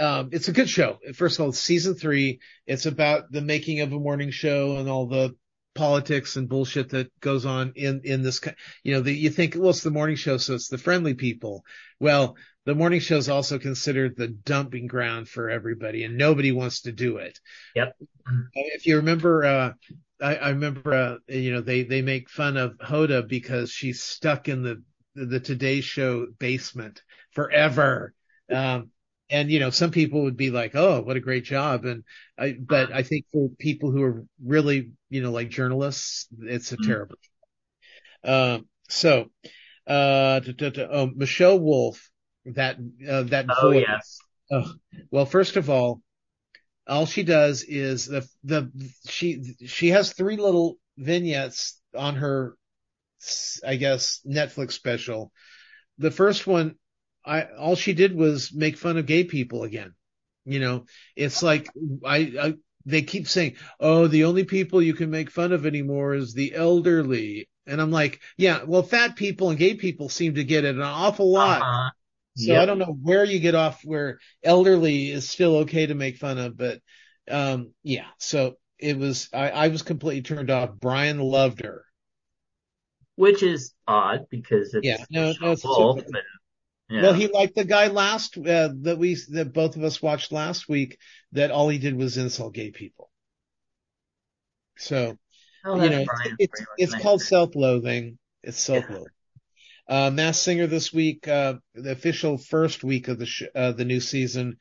[0.00, 0.98] um, it's a good show.
[1.14, 2.40] First of all, season three.
[2.66, 5.36] It's about the making of a morning show and all the
[5.74, 8.40] politics and bullshit that goes on in in this.
[8.82, 11.64] You know, the, you think, well, it's the morning show, so it's the friendly people.
[12.00, 16.82] Well, the morning show is also considered the dumping ground for everybody, and nobody wants
[16.82, 17.38] to do it.
[17.74, 17.96] Yep.
[18.54, 19.72] If you remember, uh,
[20.20, 24.48] I, I, remember, uh, you know, they they make fun of Hoda because she's stuck
[24.48, 24.82] in the
[25.14, 28.14] the Today Show basement forever.
[28.50, 28.90] Um,
[29.30, 31.84] and you know some people would be like oh what a great job.
[31.84, 32.04] And
[32.38, 36.76] I, but i think for people who are really you know like journalists it's a
[36.76, 36.90] mm-hmm.
[36.90, 37.16] terrible
[38.24, 39.30] um so
[39.86, 40.40] uh
[40.90, 42.10] oh michelle wolf
[42.44, 42.76] that
[43.08, 44.18] uh, that oh voice, yes.
[44.50, 44.72] Oh,
[45.10, 46.02] well first of all
[46.86, 48.70] all she does is the the
[49.06, 52.56] she she has three little vignettes on her
[53.66, 55.32] i guess netflix special.
[55.98, 56.76] The first one
[57.24, 59.94] I all she did was make fun of gay people again.
[60.44, 61.68] You know, it's like
[62.04, 62.54] I, I
[62.86, 66.54] they keep saying, "Oh, the only people you can make fun of anymore is the
[66.54, 70.76] elderly," and I'm like, "Yeah, well, fat people and gay people seem to get it
[70.76, 71.90] an awful lot." Uh-huh.
[72.36, 72.62] So yep.
[72.62, 76.38] I don't know where you get off where elderly is still okay to make fun
[76.38, 76.80] of, but
[77.30, 78.06] um, yeah.
[78.18, 80.70] So it was I, I was completely turned off.
[80.80, 81.84] Brian loved her,
[83.16, 85.64] which is odd because it's yeah, no, no, it's
[86.90, 87.02] yeah.
[87.02, 90.68] Well, he liked the guy last uh, that we that both of us watched last
[90.68, 90.98] week.
[91.32, 93.10] That all he did was insult gay people.
[94.76, 95.16] So,
[95.64, 97.02] oh, you know, Brian, it's it's nice.
[97.02, 98.18] called self-loathing.
[98.42, 99.04] It's self-loathing.
[99.88, 100.06] Yeah.
[100.06, 103.84] Uh, Masked Singer this week, uh, the official first week of the sh- uh, the
[103.84, 104.56] new season,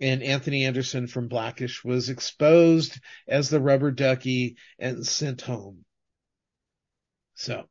[0.00, 5.84] and Anthony Anderson from Blackish was exposed as the rubber ducky and sent home.
[7.34, 7.68] So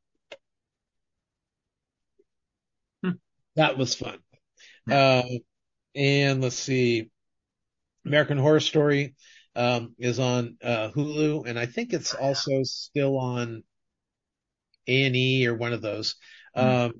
[3.56, 4.20] that was fun.
[4.90, 5.24] Uh,
[5.96, 7.10] and let's see,
[8.06, 9.16] American Horror Story
[9.56, 13.64] um, is on uh, Hulu, and I think it's also still on
[14.88, 16.16] A and E or one of those.
[16.58, 16.70] Mm-hmm.
[16.70, 16.94] Um,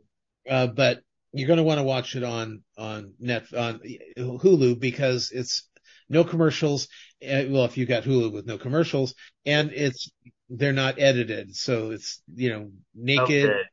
[0.50, 3.82] uh, but you're going to want to watch it on on net on
[4.18, 5.68] Hulu because it's
[6.10, 6.88] no commercials.
[7.24, 10.12] Uh, well, if you got Hulu with no commercials, and it's
[10.50, 13.50] they're not edited, so it's you know naked.
[13.50, 13.64] Okay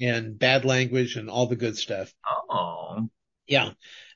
[0.00, 2.12] and bad language and all the good stuff.
[2.50, 3.08] Oh.
[3.46, 3.70] Yeah.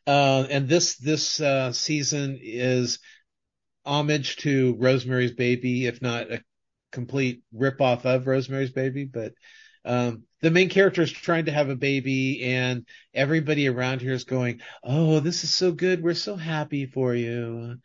[0.07, 2.99] Uh, and this, this, uh, season is
[3.85, 6.43] homage to Rosemary's Baby, if not a
[6.93, 9.33] complete ripoff of Rosemary's Baby, but,
[9.85, 14.25] um, the main character is trying to have a baby and everybody around here is
[14.25, 16.03] going, Oh, this is so good.
[16.03, 17.77] We're so happy for you.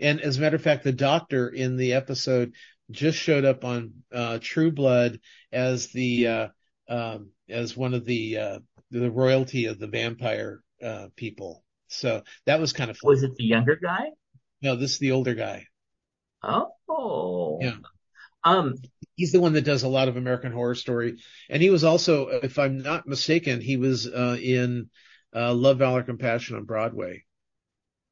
[0.00, 2.54] And as a matter of fact, the doctor in the episode
[2.90, 5.20] just showed up on, uh, True Blood
[5.52, 6.48] as the, uh,
[6.88, 8.58] um, as one of the uh,
[8.90, 11.64] the royalty of the vampire uh, people.
[11.88, 13.08] So that was kind of fun.
[13.10, 14.10] Was it the younger guy?
[14.62, 15.66] No, this is the older guy.
[16.42, 17.58] Oh.
[17.60, 17.76] Yeah.
[18.44, 18.74] Um,
[19.16, 21.18] he's the one that does a lot of American Horror Story,
[21.50, 24.90] and he was also, if I'm not mistaken, he was uh, in
[25.34, 27.24] uh, Love, Valor, Compassion on Broadway.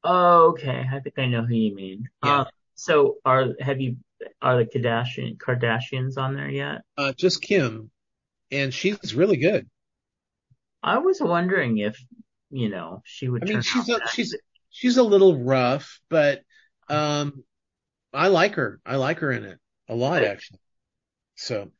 [0.03, 0.85] Oh, okay.
[0.91, 2.09] I think I know who you mean.
[2.23, 2.41] Yeah.
[2.41, 2.45] Um,
[2.75, 3.97] so are have you
[4.41, 6.81] are the Kardashian Kardashians on there yet?
[6.97, 7.89] Uh, just Kim
[8.51, 9.67] and she's really good.
[10.83, 11.97] I was wondering if
[12.49, 13.43] you know she would.
[13.43, 14.35] I mean, she's a, she's
[14.69, 16.41] she's a little rough, but
[16.87, 17.43] um,
[18.13, 18.79] I like her.
[18.85, 20.59] I like her in it a lot actually.
[21.35, 21.71] So,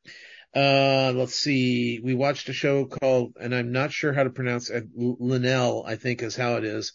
[0.55, 1.99] uh, let's see.
[2.03, 4.95] We watched a show called, and I'm not sure how to pronounce it.
[4.95, 6.93] Luenell, I think is how it is.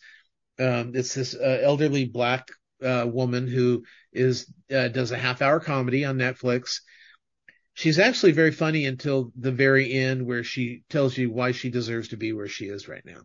[0.59, 2.49] Um, it's this uh, elderly black
[2.83, 6.81] uh, woman who is uh, does a half hour comedy on Netflix
[7.75, 12.09] she's actually very funny until the very end where she tells you why she deserves
[12.09, 13.21] to be where she is right now.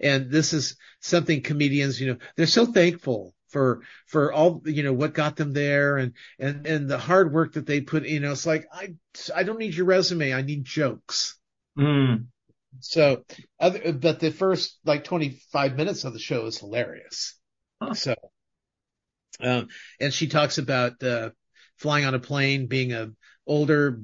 [0.00, 4.92] And this is something comedians, you know, they're so thankful for for all you know
[4.92, 8.06] what got them there and and and the hard work that they put.
[8.06, 8.94] You know, it's like I
[9.34, 10.32] I don't need your resume.
[10.32, 11.36] I need jokes.
[11.78, 12.26] Mm.
[12.78, 13.24] So,
[13.58, 17.36] other, but the first like 25 minutes of the show is hilarious.
[17.82, 17.94] Huh.
[17.94, 18.14] So,
[19.40, 21.30] um, and she talks about, uh,
[21.78, 23.10] flying on a plane, being a
[23.50, 24.00] older,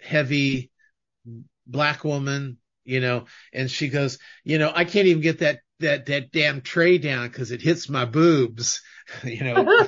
[0.00, 0.70] heavy
[1.66, 6.06] black woman, you know, and she goes, you know, I can't even get that, that,
[6.06, 8.82] that damn tray down because it hits my boobs,
[9.24, 9.86] you know.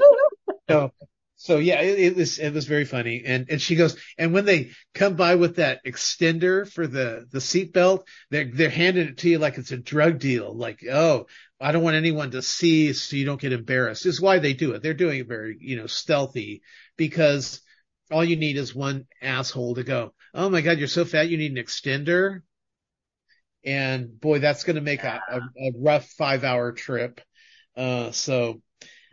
[0.71, 0.93] so,
[1.37, 4.45] so yeah, it, it, was it was very funny, and and she goes, and when
[4.45, 9.29] they come by with that extender for the the seatbelt, they're they're handing it to
[9.31, 11.27] you like it's a drug deal, like oh,
[11.61, 14.05] I don't want anyone to see, so you don't get embarrassed.
[14.05, 14.83] Is why they do it.
[14.83, 16.63] They're doing it very you know stealthy
[16.97, 17.61] because
[18.11, 21.39] all you need is one asshole to go, oh my god, you're so fat, you
[21.39, 22.43] need an extender,
[23.65, 27.21] and boy, that's going to make a, a, a rough five hour trip.
[27.77, 28.63] Uh, so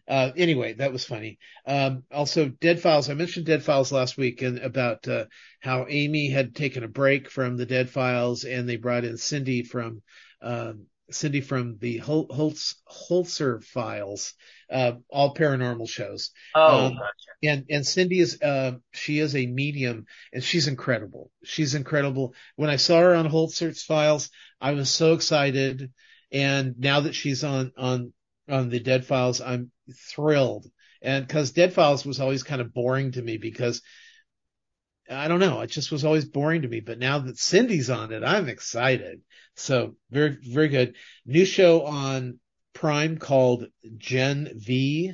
[0.08, 1.40] uh, anyway, that was funny.
[1.66, 3.10] Um, also Dead Files.
[3.10, 5.26] I mentioned Dead Files last week and about, uh,
[5.60, 9.64] how Amy had taken a break from the Dead Files and they brought in Cindy
[9.64, 10.02] from,
[10.42, 14.34] um, Cindy from the Hol- Holtz, Holzer Files,
[14.72, 16.32] uh, all paranormal shows.
[16.56, 17.12] Oh, Um, gotcha.
[17.44, 21.32] and and Cindy is uh she is a medium and she's incredible.
[21.44, 22.34] She's incredible.
[22.56, 25.92] When I saw her on Holzer's files, I was so excited.
[26.32, 28.14] And now that she's on on
[28.50, 30.66] on the Dead Files, I'm thrilled.
[31.02, 33.82] And because Dead Files was always kind of boring to me because
[35.10, 36.80] I don't know, it just was always boring to me.
[36.80, 39.22] But now that Cindy's on it, I'm excited.
[39.56, 40.96] So very very good.
[41.26, 42.40] New show on
[42.74, 45.14] Prime called Gen V.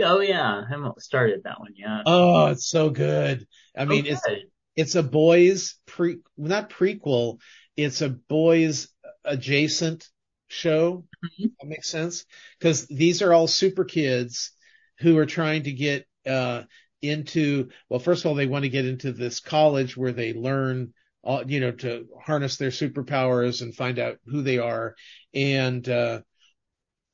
[0.00, 2.06] Oh yeah, I haven't started that one yet.
[2.06, 3.46] Oh, it's so good.
[3.76, 4.42] I mean, it's Okay.
[4.76, 7.38] it's a boys pre not prequel
[7.76, 8.88] it's a boys
[9.24, 10.08] adjacent
[10.48, 11.52] show Mhm.
[11.60, 12.24] that makes sense
[12.58, 14.52] because these are all super kids
[15.00, 16.62] who are trying to get uh
[17.02, 20.92] into well first of all they want to get into this college where they learn
[21.24, 24.94] uh, you know to harness their superpowers and find out who they are.
[25.34, 26.20] And uh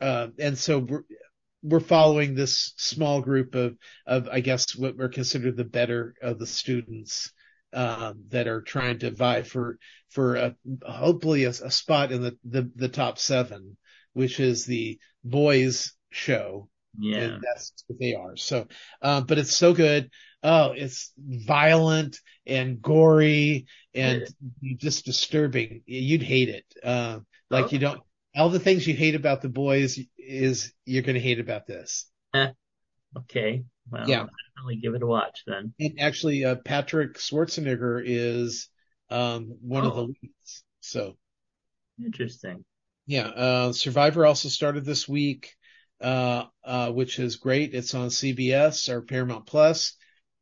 [0.00, 1.04] uh and so we're,
[1.62, 6.38] we're following this small group of of I guess what were considered the better of
[6.38, 7.32] the students
[7.72, 9.78] um, that are trying to vie for
[10.10, 13.76] for a, hopefully a, a spot in the, the the top seven,
[14.12, 16.68] which is the boys show,
[17.00, 17.18] Yeah.
[17.18, 18.36] and that's what they are.
[18.36, 18.66] So,
[19.02, 20.10] uh, but it's so good.
[20.42, 24.26] Oh, it's violent and gory and
[24.76, 25.82] just disturbing.
[25.86, 26.64] You'd hate it.
[26.82, 28.00] Uh, like you don't.
[28.36, 32.06] All the things you hate about the boys is you're going to hate about this.
[33.16, 33.64] Okay.
[33.90, 34.20] Well, Yeah.
[34.20, 35.72] I'll definitely give it a watch then.
[35.80, 38.68] And actually, uh, Patrick Schwarzenegger is
[39.10, 40.06] um, one of the Oh.
[40.06, 40.64] leads.
[40.80, 41.16] So
[42.04, 42.64] Interesting.
[43.06, 45.56] yeah, uh, Survivor also started this week,
[46.00, 47.74] uh, uh, which is great.
[47.74, 49.94] It's on CBS or Paramount Plus.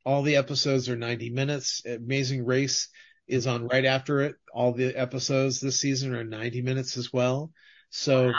[0.05, 1.83] All the episodes are 90 minutes.
[1.85, 2.89] Amazing Race
[3.27, 4.37] is on right after it.
[4.53, 7.51] All the episodes this season are 90 minutes as well.
[7.91, 8.33] So,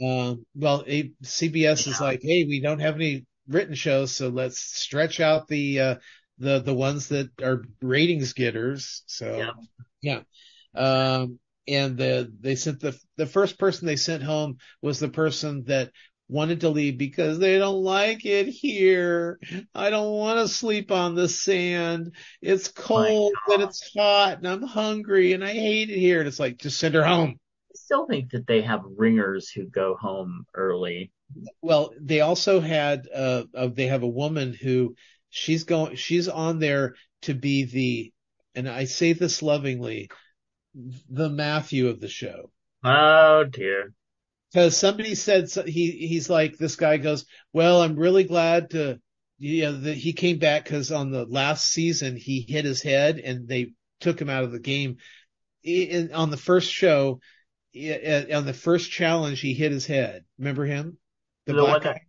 [0.00, 0.30] Wow.
[0.30, 4.58] um, well, a, CBS is like, hey, we don't have any written shows, so let's
[4.58, 5.94] stretch out the uh,
[6.38, 9.02] the the ones that are ratings getters.
[9.06, 9.52] So,
[10.00, 10.22] yeah.
[10.74, 15.64] Um, and the they sent the the first person they sent home was the person
[15.64, 15.90] that
[16.28, 19.38] wanted to leave because they don't like it here.
[19.74, 22.14] I don't want to sleep on the sand.
[22.40, 26.20] It's cold and it's hot and I'm hungry and I hate it here.
[26.20, 27.38] And it's like, just send her home.
[27.70, 31.12] I still think that they have ringers who go home early.
[31.60, 34.94] Well, they also had, uh, uh, they have a woman who
[35.30, 38.12] she's going, she's on there to be the,
[38.54, 40.08] and I say this lovingly,
[41.10, 42.50] the Matthew of the show.
[42.82, 43.92] Oh dear.
[44.54, 49.00] Cause somebody said, so he, he's like, this guy goes, well, I'm really glad to,
[49.38, 53.18] you know, that he came back cause on the last season he hit his head
[53.18, 54.98] and they took him out of the game.
[55.64, 57.20] In, on the first show,
[57.74, 60.24] i- uh, on the first challenge, he hit his head.
[60.38, 60.98] Remember him?
[61.46, 62.00] The, The black one guy.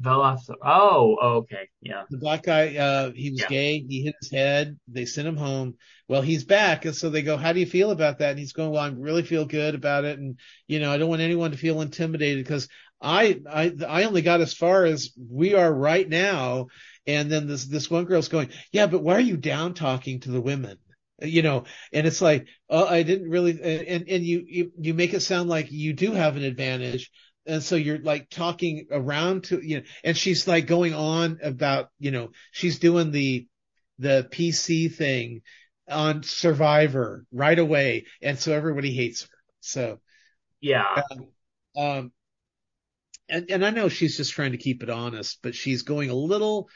[0.00, 1.68] That fell off the, oh, okay.
[1.80, 2.02] Yeah.
[2.10, 3.48] the black guy, uh, he was Yeah.
[3.48, 3.84] gay.
[3.88, 4.78] He hit his head.
[4.88, 5.74] They sent him home.
[6.08, 6.84] Well, he's back.
[6.84, 8.30] And so they go, how do you feel about that?
[8.30, 10.18] And he's going, well, I really feel good about it.
[10.18, 12.68] And, you know, I don't want anyone to feel intimidated because
[13.00, 16.66] I, I, I only got as far as we are right now.
[17.06, 20.30] And then this, this one girl's going, yeah, but why are you down talking to
[20.30, 20.78] the women?
[21.22, 25.14] You know, and it's like, oh, I didn't really, and, and you, you, you make
[25.14, 27.10] it sound like you do have an advantage.
[27.46, 31.90] And so you're like talking around to, you know, and she's like going on about,
[31.98, 33.46] you know, she's doing the,
[33.98, 35.42] the PC thing
[35.88, 38.06] on Survivor right away.
[38.22, 39.28] And so everybody hates her.
[39.60, 40.00] So,
[40.60, 41.02] Yeah.
[41.76, 42.12] um,
[43.28, 46.14] and, and I know she's just trying to keep it honest, but she's going a
[46.14, 46.68] little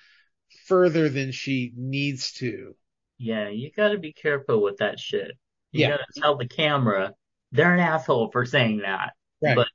[0.66, 2.74] further than she needs to.
[3.18, 5.32] Yeah, you got to be careful with that shit.
[5.72, 5.88] You Yeah.
[5.88, 7.14] got to tell the camera
[7.52, 9.56] they're an asshole for saying that, Right.
[9.56, 9.68] but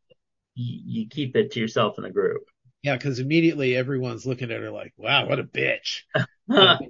[0.55, 2.43] you, keep it to yourself in the group.
[2.81, 6.01] Yeah, because immediately everyone's looking at her like, "Wow, what a bitch."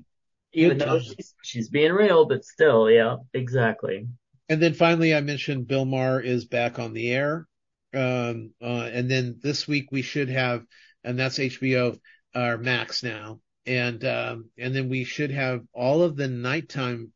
[0.54, 4.08] Even though she's, she's being real, but still, yeah, exactly.
[4.50, 7.48] And then finally, I mentioned Bill Maher is back on the air.
[7.94, 10.64] Um, uh, and then this week we should have,
[11.04, 11.98] and that's HBO
[12.36, 13.40] or Max now.
[13.66, 17.14] And, um, and then we should have all of the nighttime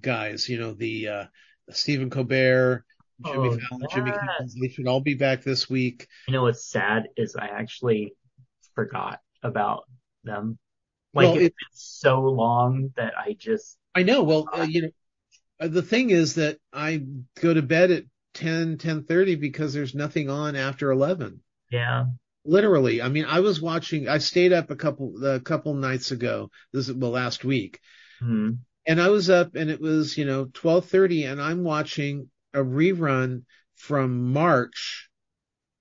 [0.00, 1.24] guys, you know, the, uh,
[1.70, 2.84] Stephen Colbert,
[3.24, 4.18] Jimmy Oh, Fallon, Jimmy yes.
[4.38, 6.06] Kimmel, they should all be back this week.
[6.28, 8.14] You know what's sad is I actually
[8.74, 9.84] forgot about
[10.24, 10.58] them.
[11.12, 14.22] Like Well, it's it- been so long that I just I know.
[14.22, 14.88] Well, uh, you know,
[15.60, 17.02] uh, the thing is that I
[17.40, 18.04] go to bed at
[18.34, 21.42] 10, 10:30 because there's nothing on after 11.
[21.70, 22.06] yeah.
[22.44, 23.02] Literally.
[23.02, 26.50] I mean, I was watching, I stayed up a couple, a couple nights ago.
[26.72, 27.80] This is, well, last week
[28.18, 28.52] Hmm.
[28.86, 33.44] and I was up and it was, you know, 1230 and I'm watching a rerun
[33.76, 35.08] from March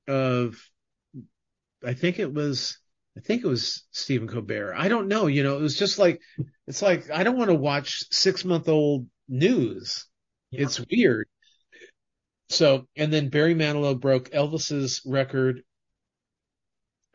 [0.08, 0.58] of,
[1.86, 2.78] I think it was,
[3.18, 4.74] I think it was Stephen Colbert.
[4.76, 5.28] I don't know.
[5.28, 6.22] You know, it was just like,
[6.68, 10.06] it's like, I don't want to watch six month old news.
[10.52, 10.62] Yeah.
[10.64, 11.28] It's weird.
[12.50, 15.62] So, and then Barry Manilow broke Elvis's record,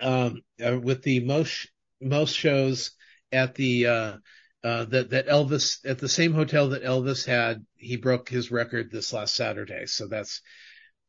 [0.01, 1.69] um, uh, with the most,
[2.01, 2.93] most shows
[3.33, 4.17] at the, uh,
[4.65, 8.91] uh, that, that Elvis at the same hotel that Elvis had, he broke his record
[8.91, 9.85] this last Saturday.
[9.85, 10.41] So that's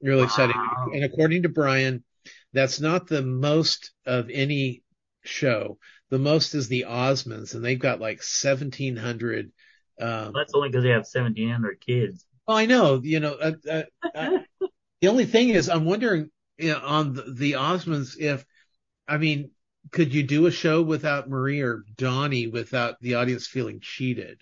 [0.02, 0.56] really exciting.
[0.94, 2.04] And according to Brian,
[2.52, 4.84] that's not the most of any
[5.24, 5.80] show.
[6.10, 9.52] The most is the Osmonds and they've got like 1700,
[10.02, 12.26] um, That's only because they have 1,700 kids.
[12.46, 13.84] well, I know, you know, uh, uh,
[14.14, 14.40] uh,
[15.02, 18.46] the only thing is I'm wondering you know, on the, the Osmonds if,
[19.08, 19.52] I mean,
[19.92, 24.42] could you do a show without Marie or Donnie without the audience feeling cheated?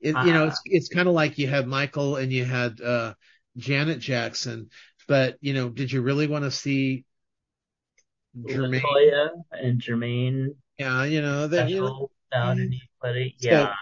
[0.00, 0.48] It, you know, Uh.
[0.48, 3.14] it's, it's kind of like you had Michael and you had, uh,
[3.56, 4.70] Janet Jackson,
[5.06, 7.04] but you know, did you really want to see
[8.36, 8.80] Jermaine?
[8.80, 13.36] Latoya and Jermaine Yeah, you know, that, you know, without anybody.
[13.38, 13.74] So- Yeah.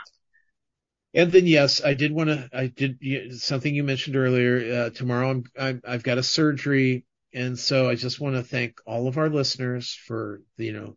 [1.12, 2.48] And then yes, I did want to.
[2.52, 4.84] I did something you mentioned earlier.
[4.84, 8.78] Uh, tomorrow, I'm, I'm I've got a surgery, and so I just want to thank
[8.86, 10.96] all of our listeners for you know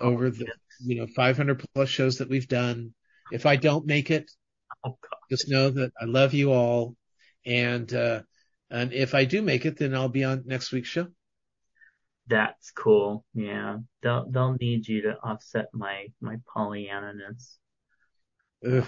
[0.00, 0.46] over the
[0.80, 2.94] you know 500 plus shows that we've done.
[3.32, 4.30] If I don't make it,
[4.84, 4.98] Oh,
[5.30, 6.96] just know that I love you all,
[7.46, 8.22] and uh,
[8.70, 11.06] and if I do make it, then I'll be on next week's show.
[12.26, 13.24] That's cool.
[13.34, 13.78] Yeah.
[14.02, 17.58] They'll, they'll need you to offset my, my Pollyanna-ness.
[18.66, 18.86] Ugh.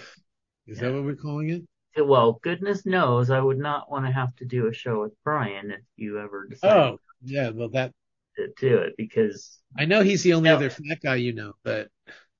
[0.67, 0.85] Is Yeah.
[0.89, 1.63] that what we're calling it?
[1.97, 5.71] Well, goodness knows I would not want to have to do a show with Brian
[5.73, 7.51] if you ever decide Oh, yeah.
[7.51, 7.93] Well, that
[8.37, 10.57] to do it because I know he's the only Yeah.
[10.57, 11.91] other fat guy you know, but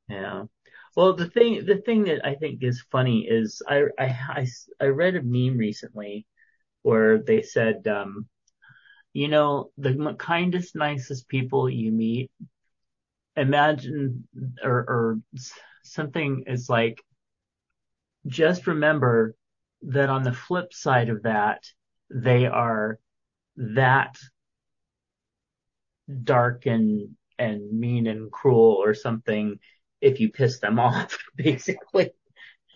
[0.09, 0.45] Yeah.
[0.97, 4.47] Well, the thing, the thing that I think is funny is I, I, I,
[4.81, 6.27] I read a meme recently
[6.83, 8.29] where they said, um,
[9.15, 12.31] you know, the kindest, nicest people you meet,
[13.37, 14.27] imagine,
[14.63, 15.21] or, or
[15.85, 17.03] something is like,
[18.27, 19.35] just remember
[19.83, 21.65] that on the flip side of that,
[22.11, 22.99] they are
[23.57, 24.17] that
[26.23, 29.59] dark and, and mean and cruel or something
[30.01, 32.11] if you piss them off, basically.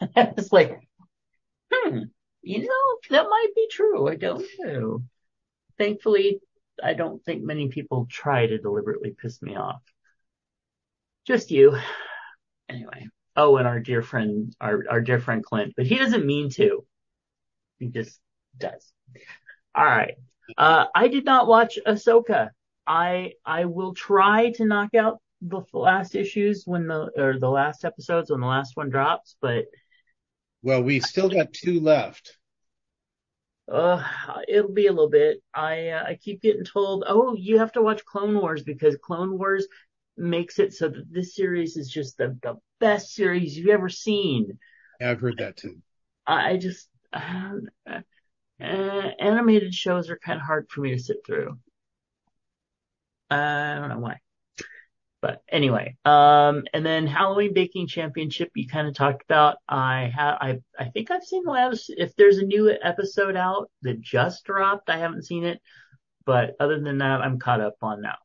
[0.16, 0.78] I was like,
[1.72, 1.98] hmm,
[2.42, 4.08] you know, that might be true.
[4.08, 5.02] I don't know.
[5.78, 6.40] Thankfully,
[6.82, 9.82] I don't think many people try to deliberately piss me off.
[11.26, 11.76] Just you.
[12.68, 13.08] Anyway.
[13.34, 16.84] Oh, and our dear friend, our, our dear friend Clint, but he doesn't mean to.
[17.80, 18.20] He just
[18.56, 18.92] does.
[19.74, 20.14] All right.
[20.56, 22.50] Uh, I did not watch Ahsoka.
[22.86, 27.84] I, I will try to knock out the last issues when the, or the last
[27.84, 29.64] episodes when the last one drops, but,
[30.62, 32.36] well, we still got two left.
[33.70, 34.04] uh,
[34.48, 35.42] it'll be a little bit.
[35.54, 39.38] I, uh, I keep getting told, oh, you have to watch Clone Wars because Clone
[39.38, 39.66] Wars
[40.16, 44.58] makes it so that this series is just the, the best series you've ever seen.
[45.00, 45.78] Yeah, I've heard that too.
[46.26, 48.02] I I just, uh, uh,
[48.60, 51.58] animated shows are kind of hard for me to sit through.
[53.30, 54.18] Uh, I don't know why.
[55.22, 59.58] But anyway, um, and then Halloween Baking Championship you kind of talked about.
[59.68, 63.70] I have, I, I think I've seen the last, if there's a new episode out
[63.82, 65.60] that just dropped, I haven't seen it.
[66.24, 68.18] But other than that, I'm caught up on that.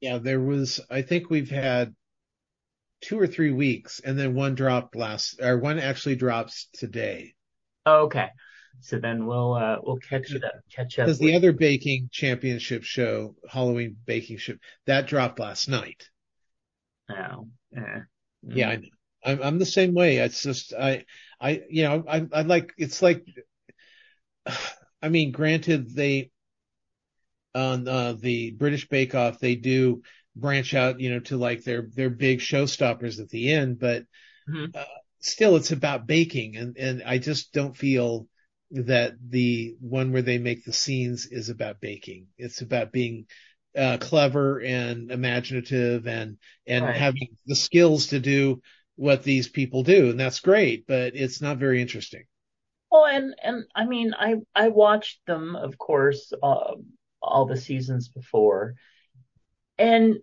[0.00, 1.94] Yeah, there was, I think we've had
[3.00, 7.34] two or three weeks and then one dropped last, or one actually drops today.
[7.86, 8.28] Okay.
[8.80, 10.42] So then we'll uh, we'll catch up
[10.74, 11.06] catch up.
[11.06, 14.54] Because the other baking championship show, Halloween baking show,
[14.86, 16.08] that dropped last night.
[17.10, 18.00] Oh, eh.
[18.42, 18.82] Yeah, I know.
[19.24, 20.18] I'm I'm the same way.
[20.18, 21.04] It's just I
[21.40, 23.24] I you know I I like it's like
[25.02, 26.30] I mean granted they
[27.54, 30.02] on uh, the British Bake Off they do
[30.34, 34.04] branch out you know to like their their big showstoppers at the end but
[34.48, 34.76] Mhm.
[34.76, 34.84] uh,
[35.26, 38.28] still it's about baking and and I just don't feel
[38.72, 42.26] that the one where they make the scenes is about baking.
[42.38, 43.26] It's about being
[43.76, 46.96] uh, clever and imaginative and and Right.
[46.96, 48.62] having the skills to do
[48.96, 50.86] what these people do, and that's great.
[50.86, 52.24] But it's not very interesting.
[52.90, 56.74] Well, and and I mean, I I watched them, of course, uh,
[57.22, 58.74] all the seasons before,
[59.78, 60.16] and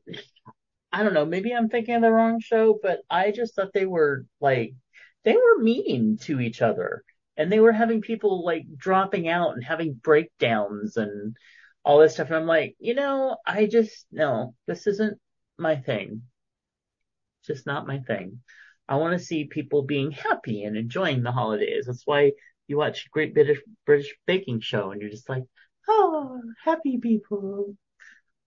[0.91, 3.85] I don't know, maybe I'm thinking of the wrong show, but I just thought they
[3.85, 4.75] were like
[5.23, 7.03] they were mean to each other,
[7.37, 11.35] and they were having people like dropping out and having breakdowns and
[11.83, 12.27] all this stuff.
[12.27, 15.19] And I'm like, you know, I just no, this isn't
[15.57, 16.23] my thing.
[17.45, 18.39] Just not my thing.
[18.87, 21.85] I want to see people being happy and enjoying the holidays.
[21.87, 22.33] That's why
[22.67, 25.43] you watch Great British British Baking Show and you're just like,
[25.87, 27.75] oh, happy people.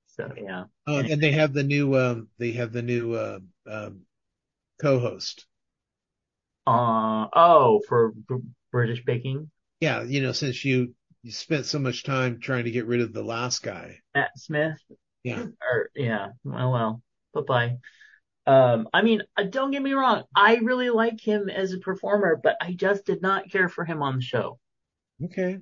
[0.07, 0.65] So yeah.
[0.87, 4.03] Uh, and they have the new um, they have the new uh, um,
[4.81, 5.47] co-host.
[6.67, 8.37] Uh oh, for Br-
[8.73, 9.51] British Baking,
[9.81, 13.13] Yeah, you know since you you spent so much time trying to get rid of
[13.13, 14.01] the last guy.
[14.15, 14.79] Matt Smith.
[15.23, 15.47] Yeah.
[15.61, 16.29] Or yeah.
[16.45, 17.03] Well, well.
[17.35, 17.77] Bye bye.
[18.53, 20.23] Um, I mean, uh, don't get me wrong.
[20.35, 24.03] I really like him as a performer, but I just did not care for him
[24.03, 24.59] on the show.
[25.25, 25.59] Okay,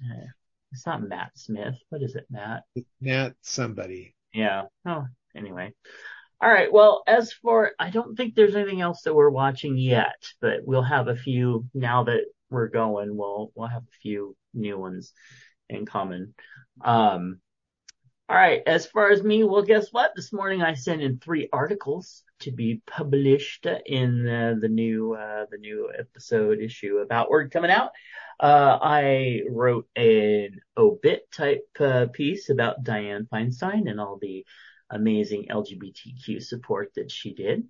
[0.00, 0.26] Uh,
[0.70, 1.74] It's not Matt Smith.
[1.88, 2.62] What is it, Matt?
[3.00, 4.14] Matt somebody.
[4.32, 4.64] Yeah.
[4.86, 5.72] Oh, anyway.
[6.40, 6.72] All right.
[6.72, 10.82] Well, as for, I don't think there's anything else that we're watching yet, but we'll
[10.82, 13.16] have a few now that we're going.
[13.16, 15.12] We'll, we'll have a few new ones
[15.68, 16.34] in common.
[16.80, 17.40] Um,
[18.28, 18.62] all right.
[18.66, 20.12] As far as me, well, guess what?
[20.14, 25.46] This morning I sent in three articles to be published in uh, the new, uh,
[25.50, 27.90] the new episode issue of Outword coming out.
[28.38, 34.44] Uh, I wrote an obit type uh, piece about Dianne Feinstein and all the
[34.90, 37.64] amazing LGBTQ support that she did.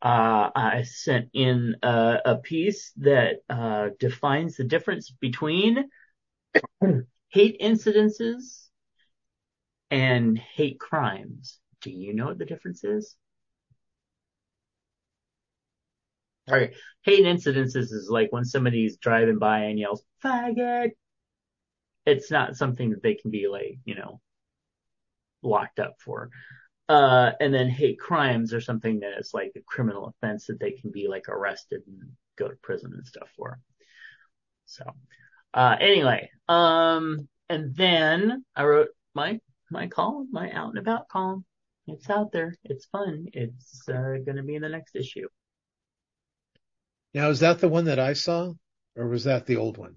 [0.00, 5.88] Uh, I sent in a, a piece that uh, defines the difference between
[7.30, 8.68] hate incidences
[9.90, 11.60] and hate crimes.
[11.82, 13.16] Do you know what the difference is?
[16.48, 16.74] All right.
[17.02, 20.92] Hate incidences is like when somebody's driving by and yells, faggot.
[22.06, 24.20] It's not something that they can be like, you know,
[25.42, 26.30] locked up for.
[26.88, 30.72] Uh, and then hate crimes are something that is like a criminal offense that they
[30.72, 33.58] can be like arrested and go to prison and stuff for.
[34.64, 34.84] So,
[35.52, 39.38] uh, anyway, um, and then I wrote my,
[39.70, 41.44] my column, my out and about column.
[41.86, 42.54] It's out there.
[42.64, 43.26] It's fun.
[43.32, 45.28] It's, uh, gonna be in the next issue.
[47.14, 48.52] Now is that the one that I saw,
[48.96, 49.96] or was that the old one?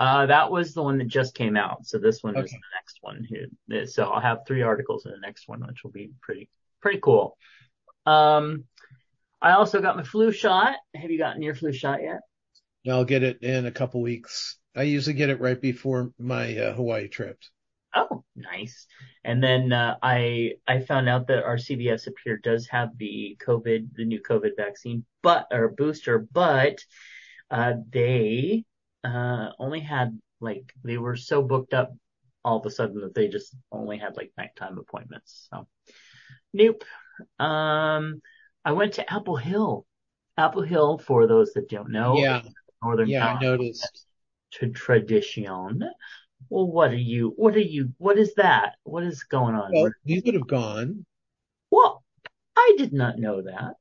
[0.00, 1.84] Uh, that was the one that just came out.
[1.84, 3.86] So this one is the next one here.
[3.86, 6.48] So I'll have three articles in the next one, which will be pretty,
[6.80, 7.36] pretty cool.
[8.06, 8.64] Um,
[9.42, 10.76] I also got my flu shot.
[10.94, 12.20] Have you gotten your flu shot yet?
[12.90, 14.58] I'll get it in a couple weeks.
[14.74, 17.38] I usually get it right before my uh, Hawaii trip.
[17.94, 18.86] Oh, nice.
[19.22, 23.36] And then, uh, I, I found out that our CVS up here does have the
[23.46, 26.78] COVID, the new COVID vaccine, but, or booster, but,
[27.50, 28.64] uh, they,
[29.04, 31.92] uh, only had like, they were so booked up
[32.44, 35.48] all of a sudden that they just only had like nighttime appointments.
[35.52, 35.66] So,
[36.52, 36.84] nope.
[37.38, 38.22] Um,
[38.64, 39.86] I went to Apple Hill.
[40.36, 42.42] Apple Hill, for those that don't know, Yeah,
[42.82, 44.06] Northern yeah, I noticed.
[44.52, 45.82] to tradition.
[46.48, 48.76] Well, what are you, what are you, what is that?
[48.84, 49.72] What is going on?
[49.72, 51.04] Well, you could have gone.
[51.70, 52.02] Well,
[52.56, 53.74] I did not know that.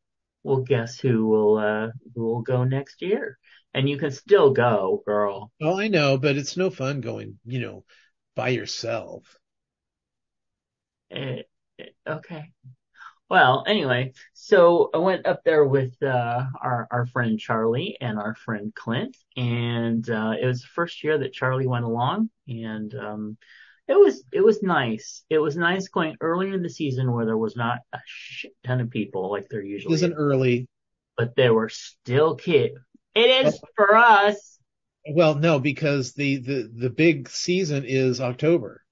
[0.43, 3.37] Well, guess who will, uh, who will go next year?
[3.73, 5.51] And you can still go, girl.
[5.59, 7.85] Well, I know, but it's no fun going, you know,
[8.35, 9.37] by yourself.
[11.11, 11.43] Eh,
[11.79, 12.51] eh, okay.
[13.29, 18.33] Well, anyway, so I went up there with uh, our our friend Charlie and our
[18.33, 23.37] friend Clint, and uh, it was the first year that Charlie went along, and um,
[23.89, 25.23] it was it was nice.
[25.29, 28.81] It was nice going earlier in the season where there was not a shit ton
[28.81, 30.67] of people like there usually isn't is, early.
[31.17, 32.75] but there were still kids.
[33.15, 34.59] It is for us.
[35.11, 38.83] Well, no, because the, the, the big season is October.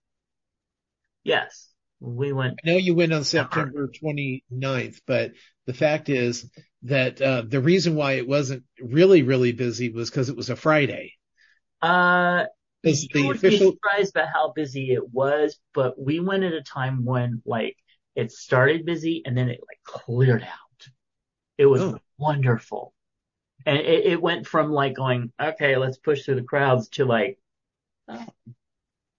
[1.24, 1.70] Yes,
[2.00, 2.60] we went.
[2.66, 5.34] I know you went on September 29th, but
[5.68, 6.50] the fact is
[6.84, 10.56] that uh, the reason why it wasn't really, really busy was because it was a
[10.56, 11.14] Friday.
[11.82, 12.46] Uh,
[12.88, 16.54] Is the would be official surprised about how busy it was, but we went at
[16.54, 17.78] a time when like
[18.16, 20.88] it started busy and then it like cleared out.
[21.58, 22.00] It was Oh.
[22.18, 22.94] wonderful.
[23.66, 27.38] And it, it went from like going, okay, let's push through the crowds to like,
[28.08, 28.26] oh,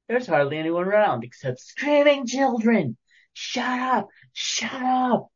[0.09, 2.97] there's hardly anyone around except screaming children.
[3.35, 5.29] Shut up, shut up.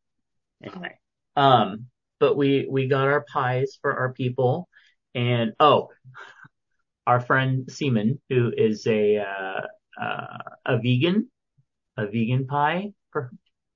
[0.65, 0.99] Anyway,
[1.37, 1.87] um,
[2.21, 4.69] but we, we got our pies for our people
[5.15, 5.89] and, oh,
[7.07, 9.63] our friend Seaman, who is a, uh,
[10.03, 11.31] uh, a vegan,
[11.97, 12.93] a vegan pie,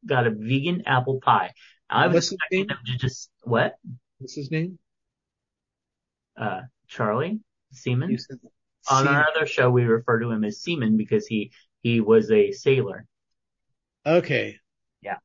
[0.06, 1.52] got a vegan apple pie.
[1.90, 2.68] I was What's his expecting name?
[2.68, 3.76] them to just, what?
[4.18, 4.78] what's his name?
[6.36, 7.40] Uh, Charlie
[7.72, 8.24] Seaman?
[8.88, 9.14] On Seaman.
[9.14, 11.52] our other show, we refer to him as Seaman because he,
[11.82, 13.06] he was a sailor.
[14.06, 14.60] Okay.
[15.02, 15.18] Yeah.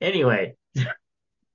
[0.00, 0.56] Anyway,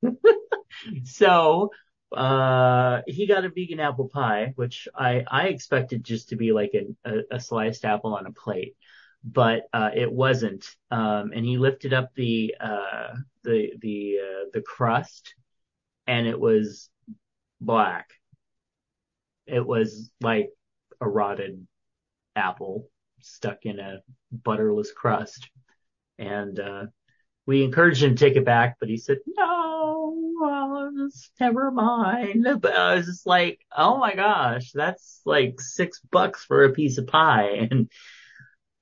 [1.04, 1.72] so,
[2.16, 6.74] uh, he got a vegan apple pie, which I, I expected just to be like
[7.06, 8.76] a, a, sliced apple on a plate,
[9.24, 10.66] but, uh, it wasn't.
[10.90, 15.36] Um, and he lifted up the, uh, the, the, uh, the crust
[16.06, 16.90] and it was
[17.60, 18.10] black.
[19.46, 20.50] It was like
[21.02, 21.68] a rotted
[22.36, 22.88] apple
[23.22, 24.00] stuck in a
[24.32, 25.50] butterless crust.
[26.18, 26.86] And, uh,
[27.46, 29.97] we encouraged him to take it back, but he said, no,
[30.40, 32.46] well, just never mind.
[32.62, 36.98] But I was just like, oh my gosh, that's like six bucks for a piece
[36.98, 37.68] of pie.
[37.72, 37.90] And,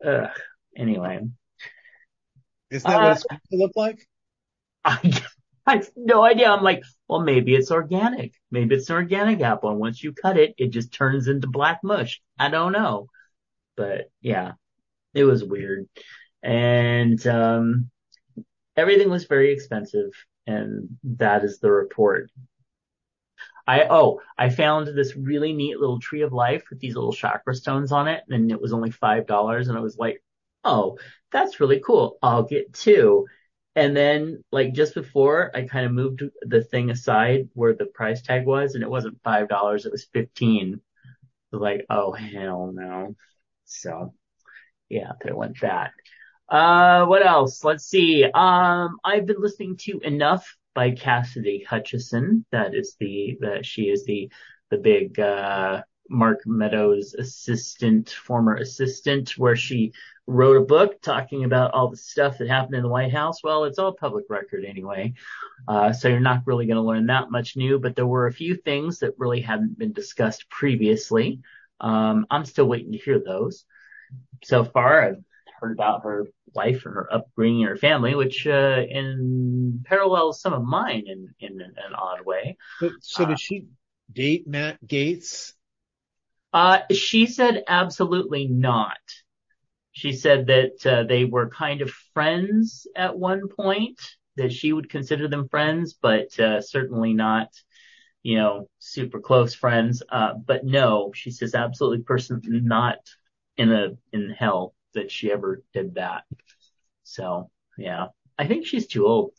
[0.05, 0.29] uh,
[0.77, 1.21] anyway,
[2.69, 4.07] Is that Uh, what it's supposed to look like?
[4.83, 5.21] I,
[5.65, 6.49] I have no idea.
[6.49, 8.33] I'm like, well, maybe it's organic.
[8.51, 9.71] Maybe it's an organic apple.
[9.71, 12.21] And once you cut it, it just turns into black mush.
[12.37, 13.07] I don't know.
[13.77, 14.53] But yeah,
[15.13, 15.87] it was weird.
[16.43, 17.91] And, um,
[18.77, 20.11] everything was very expensive.
[20.47, 22.29] And that is the report.
[23.67, 27.55] I, oh, I found this really neat little tree of life with these little chakra
[27.55, 28.23] stones on it.
[28.29, 29.67] And it was only $5.
[29.67, 30.23] And I was like,
[30.63, 30.97] oh,
[31.31, 32.17] that's really cool.
[32.21, 33.25] I'll get two.
[33.75, 38.21] And then like just before I kind of moved the thing aside where the price
[38.21, 40.79] tag was and it wasn't five dollars, it was fifteen.
[41.53, 43.15] I was like, oh hell no.
[43.65, 44.13] So
[44.89, 45.91] yeah, there went that.
[46.49, 47.63] Uh what else?
[47.63, 48.23] Let's see.
[48.25, 52.45] Um I've been listening to Enough by Cassidy Hutchison.
[52.51, 54.29] That is the that she is the
[54.69, 59.91] the big uh Mark Meadows assistant, former assistant, where she
[60.27, 63.43] wrote a book talking about all the stuff that happened in the White House.
[63.43, 65.13] Well, it's all public record anyway.
[65.67, 68.33] Uh, so you're not really going to learn that much new, but there were a
[68.33, 71.41] few things that really hadn't been discussed previously.
[71.79, 73.65] Um, I'm still waiting to hear those.
[74.43, 75.23] So far, I've
[75.65, 80.63] heard about her life and her upbringing her family, which, uh, in parallels some of
[80.63, 82.57] mine in, in an odd way.
[82.79, 83.65] So, so Uh, did she
[84.11, 85.53] date Matt Gaetz?
[86.53, 88.97] Uh, she said absolutely not.
[89.91, 93.99] She said that uh, they were kind of friends at one point,
[94.35, 97.47] that she would consider them friends, but uh, certainly not,
[98.23, 100.03] you know, super close friends.
[100.09, 102.97] Uh, but no, she says absolutely person not
[103.57, 106.23] in a in hell that she ever did that.
[107.03, 109.31] So yeah, I think she's too old.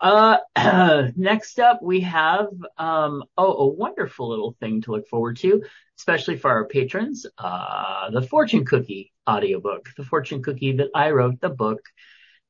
[0.00, 0.38] Uh,
[1.16, 2.48] next up we have
[2.78, 5.62] um oh a wonderful little thing to look forward to,
[5.98, 7.26] especially for our patrons.
[7.38, 11.80] Uh, the fortune cookie audiobook, the fortune cookie that I wrote, the book.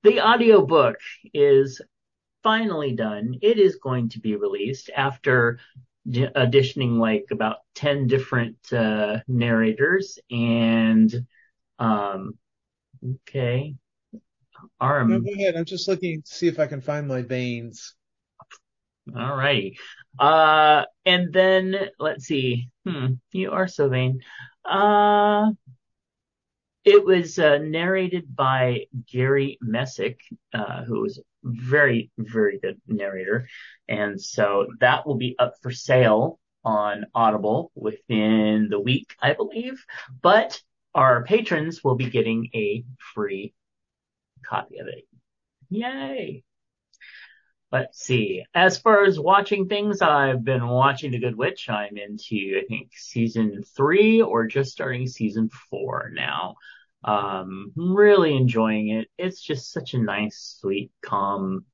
[0.03, 0.97] The audiobook
[1.33, 1.81] is
[2.43, 3.37] finally done.
[3.43, 5.59] It is going to be released after
[6.09, 11.27] d- auditioning like about 10 different uh, narrators and
[11.79, 12.35] um
[13.05, 13.75] okay
[14.81, 15.57] our No, go ahead.
[15.57, 17.95] I'm just looking to see if I can find my veins.
[19.15, 19.79] All righty.
[20.19, 22.71] Uh, and then let's see.
[22.87, 24.21] Hmm, you are so vain.
[24.65, 25.51] Uh,
[26.85, 30.21] it was uh, narrated by Gary Messick,
[30.53, 33.49] uh, who was very, very good narrator.
[33.89, 39.85] And so that will be up for sale on Audible within the week, I believe.
[40.23, 40.61] But
[40.95, 42.85] our patrons will be getting a
[43.15, 43.55] free
[44.47, 45.07] copy of it.
[45.71, 46.45] Yay.
[47.73, 48.45] Let's see.
[48.55, 51.69] As far as watching things, I've been watching The Good Witch.
[51.69, 56.55] I'm into, I think, season three or just starting season four now.
[57.03, 59.09] Um, really enjoying it.
[59.19, 61.65] It's just such a nice, sweet, calm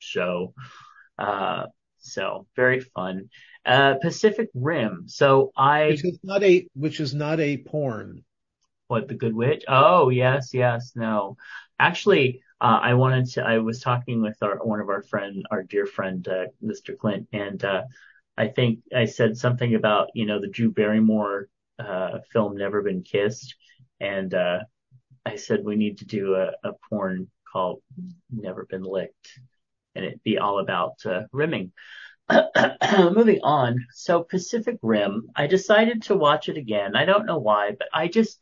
[0.00, 0.54] show.
[1.18, 1.66] Uh,
[2.00, 3.30] so very fun.
[3.64, 5.04] Uh, Pacific Rim.
[5.06, 8.24] So I, Which is not a which is not a porn.
[8.88, 9.64] What, The Good Witch?
[9.68, 11.36] Oh, yes, yes, no.
[11.78, 15.62] Actually, uh, I wanted to, I was talking with our, one of our friend, our
[15.62, 16.96] dear friend, uh, Mr.
[16.96, 17.82] Clint, and, uh,
[18.36, 23.02] I think I said something about, you know, the Drew Barrymore uh, film Never Been
[23.02, 23.54] Kissed,
[24.00, 24.60] and uh,
[25.24, 27.82] I said we need to do a, a porn called
[28.30, 29.38] Never Been Licked,
[29.94, 31.72] and it'd be all about uh, rimming.
[32.98, 33.86] Moving on.
[33.92, 36.96] So Pacific Rim, I decided to watch it again.
[36.96, 38.40] I don't know why, but I just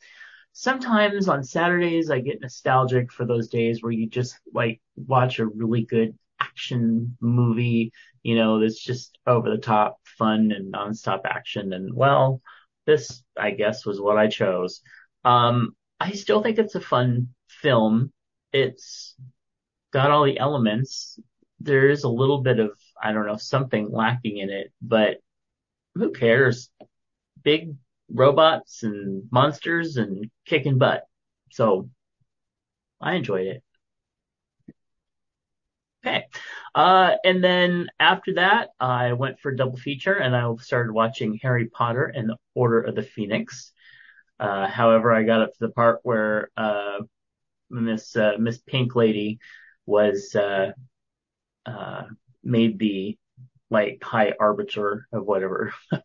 [0.52, 5.46] sometimes on Saturdays I get nostalgic for those days where you just like watch a
[5.46, 7.92] really good action movie,
[8.22, 11.72] you know, that's just over the top fun and nonstop action.
[11.72, 12.42] And well,
[12.86, 14.82] this I guess was what I chose.
[15.24, 18.12] Um, I still think it's a fun film.
[18.52, 19.14] It's
[19.92, 21.18] got all the elements.
[21.60, 22.72] There is a little bit of
[23.02, 25.18] I don't know, something lacking in it, but
[25.94, 26.70] who cares?
[27.42, 27.74] Big
[28.12, 31.04] robots and monsters and kicking butt.
[31.50, 31.88] So
[33.00, 33.62] I enjoyed it.
[36.04, 36.24] Okay.
[36.74, 41.38] Uh, and then after that, I went for a double feature and I started watching
[41.42, 43.72] Harry Potter and the Order of the Phoenix.
[44.40, 46.98] Uh, however, I got up to the part where, uh,
[47.70, 49.38] Miss, uh, Miss Pink Lady
[49.86, 50.72] was, uh,
[51.66, 52.02] uh,
[52.42, 53.16] made the
[53.70, 55.72] like high arbiter of whatever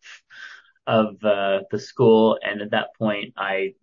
[0.88, 2.40] of uh, the school.
[2.42, 3.74] And at that point, I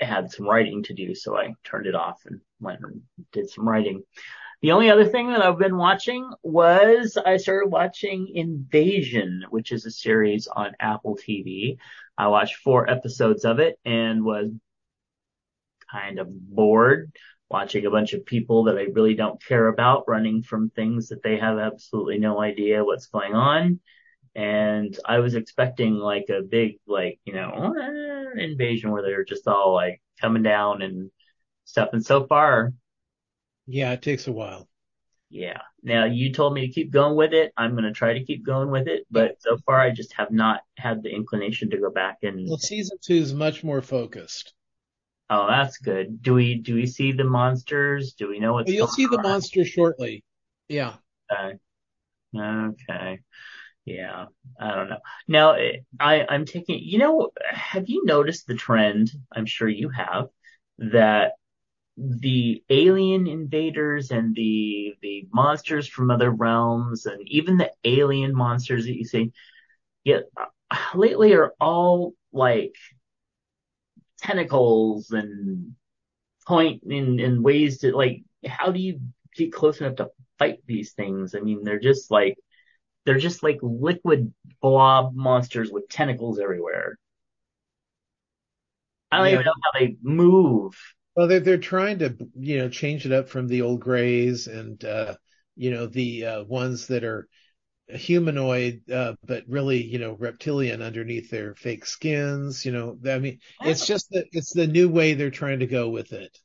[0.00, 3.02] had some writing to do, so I turned it off and went and
[3.32, 4.02] did some writing.
[4.60, 9.86] The only other thing that I've been watching was I started watching Invasion, which is
[9.86, 11.78] a series on Apple TV.
[12.16, 14.50] I watched four episodes of it and was
[15.90, 17.12] kind of bored
[17.50, 21.22] watching a bunch of people that I really don't care about running from things that
[21.22, 23.80] they have absolutely no idea what's going on.
[24.38, 29.48] And I was expecting like a big, like, you know, oh, invasion where they're just
[29.48, 31.10] all like coming down and
[31.64, 31.88] stuff.
[31.92, 32.72] And so far.
[33.66, 34.68] Yeah, it takes a while.
[35.28, 35.60] Yeah.
[35.82, 37.52] Now you told me to keep going with it.
[37.56, 40.30] I'm going to try to keep going with it, but so far I just have
[40.30, 42.46] not had the inclination to go back and.
[42.48, 44.54] Well, season two is much more focused.
[45.28, 46.22] Oh, that's good.
[46.22, 48.12] Do we do we see the monsters?
[48.12, 48.68] Do we know what's?
[48.68, 49.10] Well, you'll see on?
[49.10, 50.22] the monster shortly.
[50.68, 50.94] Yeah.
[51.32, 51.58] Okay.
[52.34, 53.18] Okay.
[53.88, 54.26] Yeah.
[54.60, 54.98] I don't know.
[55.28, 55.56] Now,
[56.00, 56.80] I I'm taking.
[56.80, 59.10] You know, have you noticed the trend?
[59.32, 60.28] I'm sure you have
[60.78, 61.32] that
[61.96, 68.86] the alien invaders and the the monsters from other realms and even the alien monsters
[68.86, 69.32] that you see,
[70.04, 70.20] yeah,
[70.94, 72.74] lately are all like
[74.20, 75.74] tentacles and
[76.46, 79.00] point in, in ways to like, how do you
[79.36, 81.34] get close enough to fight these things?
[81.34, 82.38] I mean, they're just like,
[83.08, 86.98] they're just like liquid blob monsters with tentacles everywhere.
[89.10, 89.32] I don't yeah.
[89.32, 90.74] even know how they move.
[91.16, 94.84] Well, they're, they're trying to, you know, change it up from the old grays and,
[94.84, 95.14] uh,
[95.56, 97.26] you know, the, uh, ones that are,
[97.88, 102.66] humanoid, uh, but really, you know, reptilian underneath their fake skins.
[102.66, 105.88] You know, I mean, it's just that it's the new way they're trying to go
[105.88, 106.38] with it.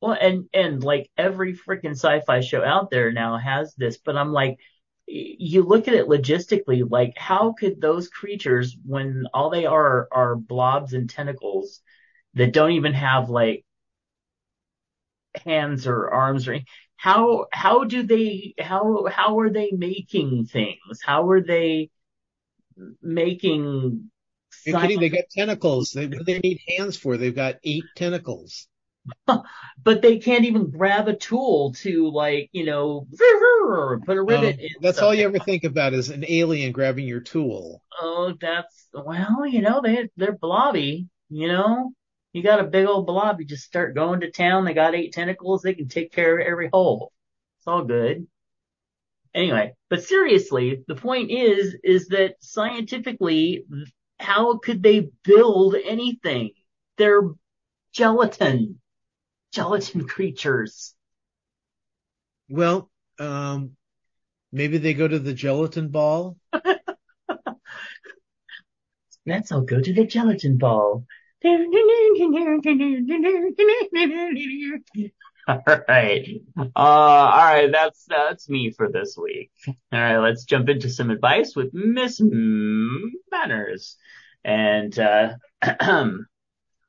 [0.00, 4.32] Well, and and like every freaking sci-fi show out there now has this, but I'm
[4.32, 4.56] like,
[5.06, 10.36] you look at it logistically, like how could those creatures, when all they are are
[10.36, 11.80] blobs and tentacles
[12.34, 13.64] that don't even have like
[15.44, 21.00] hands or arms or anything, how how do they how how are they making things?
[21.04, 21.90] How are they
[23.02, 24.10] making?
[24.64, 25.00] You're kidding?
[25.00, 25.90] They got tentacles.
[25.90, 27.16] They they need hands for?
[27.16, 28.66] They've got eight tentacles.
[29.82, 33.06] but they can't even grab a tool to like you know
[34.06, 34.60] put a oh, rivet.
[34.60, 37.82] in that's all you ever think about is an alien grabbing your tool.
[38.00, 41.08] Oh, that's well, you know they they're blobby.
[41.28, 41.92] You know,
[42.32, 44.64] you got a big old blob, you just start going to town.
[44.64, 45.62] They got eight tentacles.
[45.62, 47.12] They can take care of every hole.
[47.58, 48.26] It's all good.
[49.34, 53.64] Anyway, but seriously, the point is, is that scientifically,
[54.18, 56.50] how could they build anything?
[56.96, 57.22] They're
[57.92, 58.80] gelatin,
[59.56, 60.94] gelatin creatures.
[62.50, 63.72] Well, um,
[64.52, 66.36] maybe they go to the gelatin ball.
[69.26, 71.06] Let's all go to the gelatin ball.
[75.48, 76.28] all right.
[76.58, 77.72] Uh, all right.
[77.72, 79.50] That's, that's me for this week.
[79.66, 80.18] All right.
[80.18, 83.96] Let's jump into some advice with Miss Manners.
[84.44, 85.36] And, uh,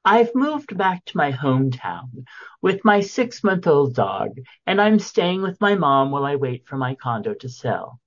[0.09, 2.23] I've moved back to my hometown
[2.61, 6.65] with my six month old dog and I'm staying with my mom while I wait
[6.65, 7.99] for my condo to sell.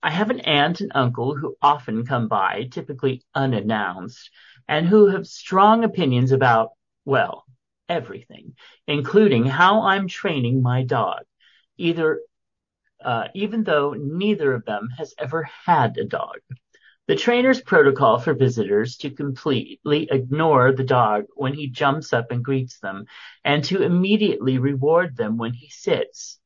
[0.00, 4.30] I have an aunt and uncle who often come by, typically unannounced,
[4.68, 6.70] and who have strong opinions about,
[7.04, 7.44] well,
[7.88, 8.54] everything,
[8.86, 11.24] including how I'm training my dog.
[11.76, 12.20] Either,
[13.04, 16.38] uh, even though neither of them has ever had a dog.
[17.10, 22.44] The trainer's protocol for visitors to completely ignore the dog when he jumps up and
[22.44, 23.06] greets them,
[23.44, 26.38] and to immediately reward them when he sits.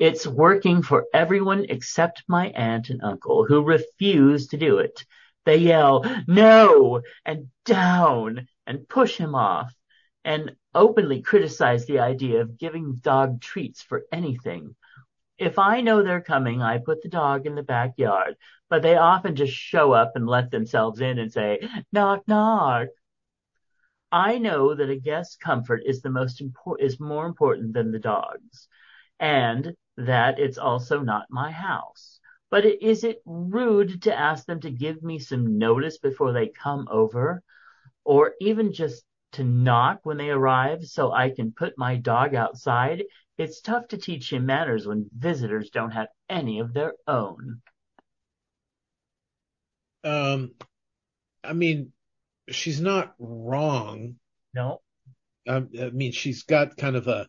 [0.00, 5.06] It's working for everyone except my aunt and uncle, who refuse to do it.
[5.44, 9.72] They yell, no, and down, and push him off,
[10.24, 14.74] and openly criticize the idea of giving dog treats for anything.
[15.38, 18.36] If I know they're coming, I put the dog in the backyard,
[18.68, 21.60] but they often just show up and let themselves in and say,
[21.92, 22.88] knock, knock.
[24.10, 27.98] I know that a guest's comfort is the most important, is more important than the
[27.98, 28.68] dog's,
[29.20, 32.18] and that it's also not my house.
[32.50, 36.88] But is it rude to ask them to give me some notice before they come
[36.90, 37.42] over?
[38.04, 43.04] Or even just to knock when they arrive so I can put my dog outside?
[43.38, 47.62] It's tough to teach him manners when visitors don't have any of their own.
[50.02, 50.54] Um,
[51.44, 51.92] I mean,
[52.48, 54.16] she's not wrong.
[54.52, 54.80] No.
[55.46, 57.28] Um, I mean, she's got kind of a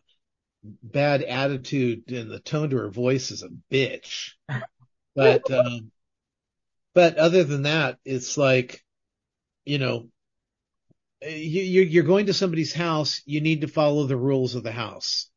[0.62, 4.32] bad attitude and the tone to her voice is a bitch.
[5.16, 5.90] But, um,
[6.94, 8.82] but other than that, it's like,
[9.64, 10.06] you know,
[11.20, 15.29] you, you're going to somebody's house, you need to follow the rules of the house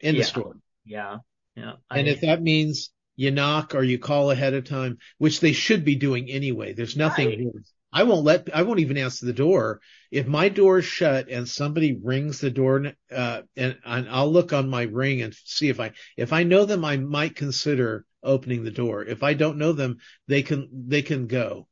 [0.00, 0.20] in Yeah.
[0.20, 0.56] the store.
[0.84, 1.18] Yeah.
[1.56, 1.72] Yeah.
[1.90, 5.84] And if that means you knock or you call ahead of time, which they should
[5.84, 7.28] be doing anyway, there's nothing.
[7.28, 7.38] Right.
[7.38, 7.64] weird.
[7.92, 9.80] I won't let, I won't even answer the door.
[10.12, 14.52] If my door is shut and somebody rings the door, uh, and, and I'll look
[14.52, 18.62] on my ring and see if I, if I know them, I might consider opening
[18.62, 19.04] the door.
[19.04, 19.98] If I don't know them,
[20.28, 21.66] they can, they can go.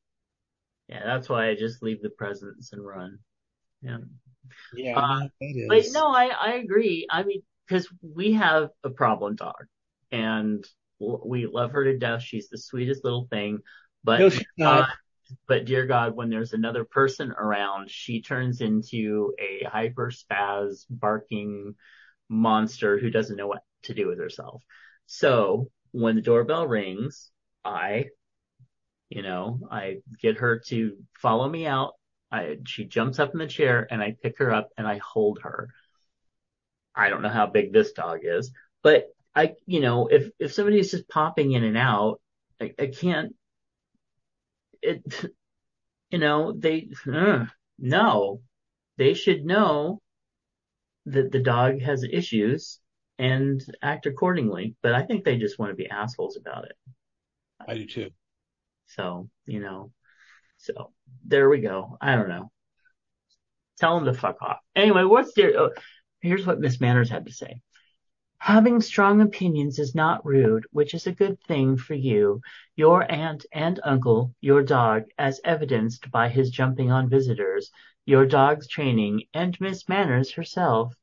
[0.88, 3.18] yeah, that's why I just leave the presents and run.
[3.82, 3.98] Yeah.
[4.74, 5.28] Yeah, Uh,
[5.68, 7.06] But no, I, I agree.
[7.10, 9.66] I mean, because we have a problem dog
[10.10, 10.64] and
[10.98, 12.22] we love her to death.
[12.22, 13.58] She's the sweetest little thing.
[14.02, 14.20] But,
[14.56, 14.86] No, uh,
[15.46, 21.74] but dear God, when there's another person around, she turns into a hyper spaz barking
[22.28, 24.62] monster who doesn't know what to do with herself.
[25.06, 27.30] So when the doorbell rings,
[27.64, 28.06] I,
[29.08, 31.92] you know, I get her to follow me out.
[32.30, 35.40] I, she jumps up in the chair and I pick her up and I hold
[35.42, 35.70] her.
[36.94, 38.50] I don't know how big this dog is,
[38.82, 42.20] but I, you know, if, if somebody's just popping in and out,
[42.60, 43.34] I, I can't,
[44.82, 45.02] it,
[46.10, 47.46] you know, they, uh,
[47.78, 48.40] no,
[48.96, 50.00] they should know
[51.06, 52.80] that the dog has issues
[53.18, 54.76] and act accordingly.
[54.82, 56.76] But I think they just want to be assholes about it.
[57.66, 58.10] I do too.
[58.86, 59.92] So, you know,
[60.58, 60.92] so
[61.24, 61.96] there we go.
[62.00, 62.50] I don't know.
[63.78, 64.58] Tell them to fuck off.
[64.74, 65.70] Anyway, what's their, oh,
[66.20, 67.60] here's what Miss Manners had to say.
[68.38, 72.40] Having strong opinions is not rude, which is a good thing for you,
[72.76, 77.70] your aunt and uncle, your dog, as evidenced by his jumping on visitors,
[78.06, 80.94] your dog's training, and Miss Manners herself.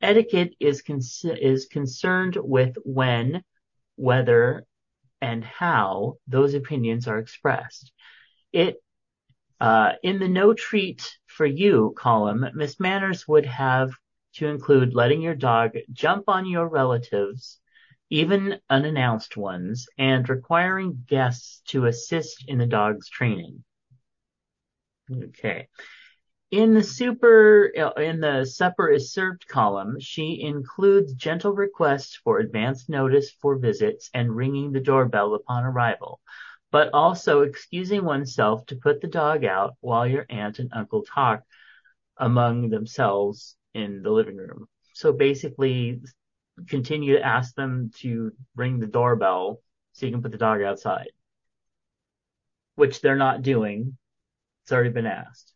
[0.00, 0.82] Etiquette is,
[1.24, 3.42] is concerned with when,
[3.96, 4.64] whether,
[5.20, 7.92] and how those opinions are expressed.
[8.52, 8.76] It
[9.60, 13.90] uh, in the no treat for you column, Miss Manners would have
[14.36, 17.58] to include letting your dog jump on your relatives,
[18.10, 23.64] even unannounced ones, and requiring guests to assist in the dog's training.
[25.10, 25.68] Okay.
[26.50, 32.38] In the super, uh, in the supper is served column, she includes gentle requests for
[32.38, 36.20] advance notice for visits and ringing the doorbell upon arrival,
[36.70, 41.42] but also excusing oneself to put the dog out while your aunt and uncle talk
[42.16, 44.66] among themselves in the living room.
[44.94, 46.00] So basically,
[46.68, 49.60] continue to ask them to ring the doorbell
[49.92, 51.10] so you can put the dog outside,
[52.74, 53.96] which they're not doing.
[54.64, 55.52] It's already been asked.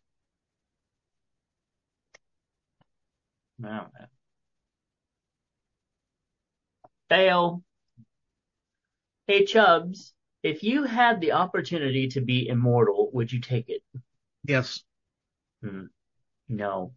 [3.63, 3.91] I don't.
[7.09, 7.63] Fail.
[9.27, 10.13] Hey Chubs,
[10.43, 13.81] if you had the opportunity to be immortal, would you take it?
[14.45, 14.83] Yes.
[15.63, 15.85] Hmm.
[16.49, 16.93] No.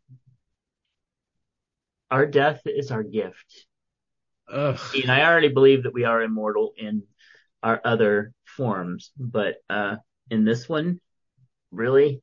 [2.14, 3.66] Our death is our gift.
[4.48, 4.78] Ugh.
[5.02, 7.02] And I already believe that we are immortal in
[7.60, 9.96] our other forms, but uh
[10.30, 11.00] in this one,
[11.72, 12.22] really?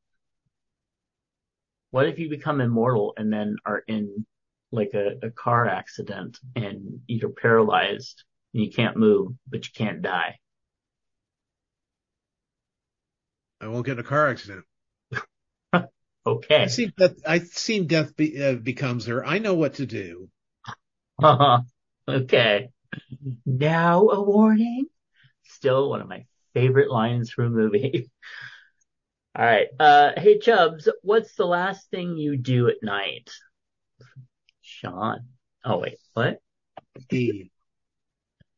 [1.89, 4.25] What if you become immortal and then are in
[4.71, 8.23] like a, a car accident and you're paralyzed
[8.53, 10.39] and you can't move, but you can't die?
[13.59, 14.63] I won't get in a car accident.
[16.25, 16.63] Okay.
[16.63, 17.15] I've seen that.
[17.25, 19.25] I've seen Death be, uh, Becomes Her.
[19.25, 20.29] I know what to do.
[22.07, 22.69] okay.
[23.45, 24.85] Now a warning.
[25.43, 28.09] Still one of my favorite lines from a movie.
[29.35, 29.67] All right.
[29.79, 33.29] Uh, hey Chubs, what's the last thing you do at night?
[34.61, 35.27] Sean.
[35.63, 36.39] Oh wait, what?
[37.09, 37.51] Pee.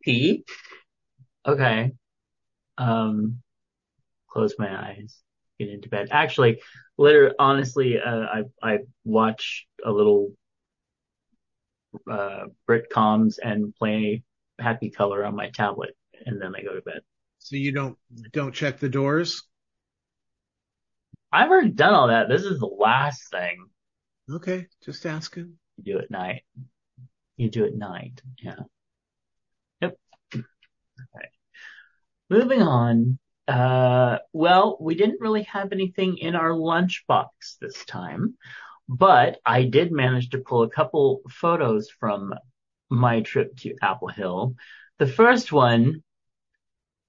[0.02, 0.46] Pee?
[1.46, 1.94] Okay.
[2.78, 3.42] Um,
[4.30, 5.22] close my eyes,
[5.60, 6.08] get into bed.
[6.12, 6.60] Actually,
[6.98, 10.32] literally, honestly, uh, I I watch a little
[12.10, 14.24] uh Britcoms and play
[14.60, 17.02] Happy Color on my tablet, and then I go to bed.
[17.40, 17.98] So you don't
[18.32, 19.44] don't check the doors?
[21.32, 22.30] I've already done all that.
[22.30, 23.66] This is the last thing
[24.30, 25.58] Okay, just asking.
[25.78, 26.44] you do at night.
[27.38, 28.22] You do at night.
[28.42, 28.56] Yeah.
[29.82, 29.98] Yep.
[30.36, 31.28] Okay.
[32.30, 33.20] Moving on.
[33.48, 38.36] Uh, well, we didn't really have anything in our lunchbox this time,
[38.88, 42.34] but I did manage to pull a couple photos from
[42.90, 44.56] my trip to Apple Hill.
[45.00, 46.04] The first one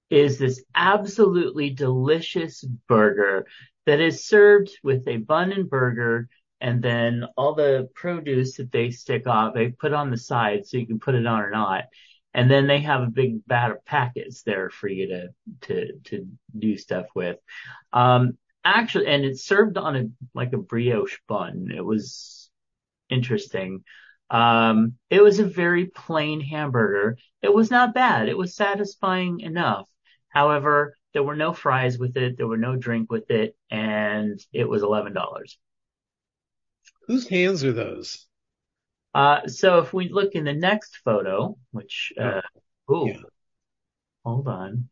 [0.09, 3.45] is this absolutely delicious burger
[3.85, 6.27] that is served with a bun and burger
[6.61, 10.77] and then all the produce that they stick off, they put on the side so
[10.77, 11.85] you can put it on or not.
[12.35, 15.29] And then they have a big vat of packets there for you to,
[15.61, 16.27] to, to
[16.59, 17.37] do stuff with.
[17.93, 21.69] Um, actually, and it's served on a, like a brioche bun.
[21.73, 22.49] It was
[23.09, 23.85] interesting.
[24.29, 27.17] Um, it was a very plain hamburger.
[27.41, 28.27] It was not bad.
[28.27, 29.87] It was satisfying enough.
[30.27, 32.35] However, there were no fries with it.
[32.35, 35.15] There were no drink with it and it was $11.
[37.07, 38.27] Whose hands are those?
[39.15, 42.41] Uh, so if we look in the next photo, which, uh,
[42.91, 43.21] ooh, Yeah.
[44.25, 44.89] hold on.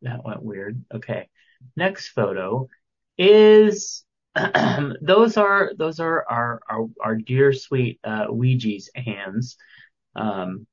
[0.00, 0.82] That went weird.
[0.94, 1.28] Okay.
[1.76, 2.68] Next photo
[3.18, 4.06] is,
[5.02, 9.58] those are, those are our, our, our dear sweet, uh, Ouija's hands.
[10.16, 10.66] Um,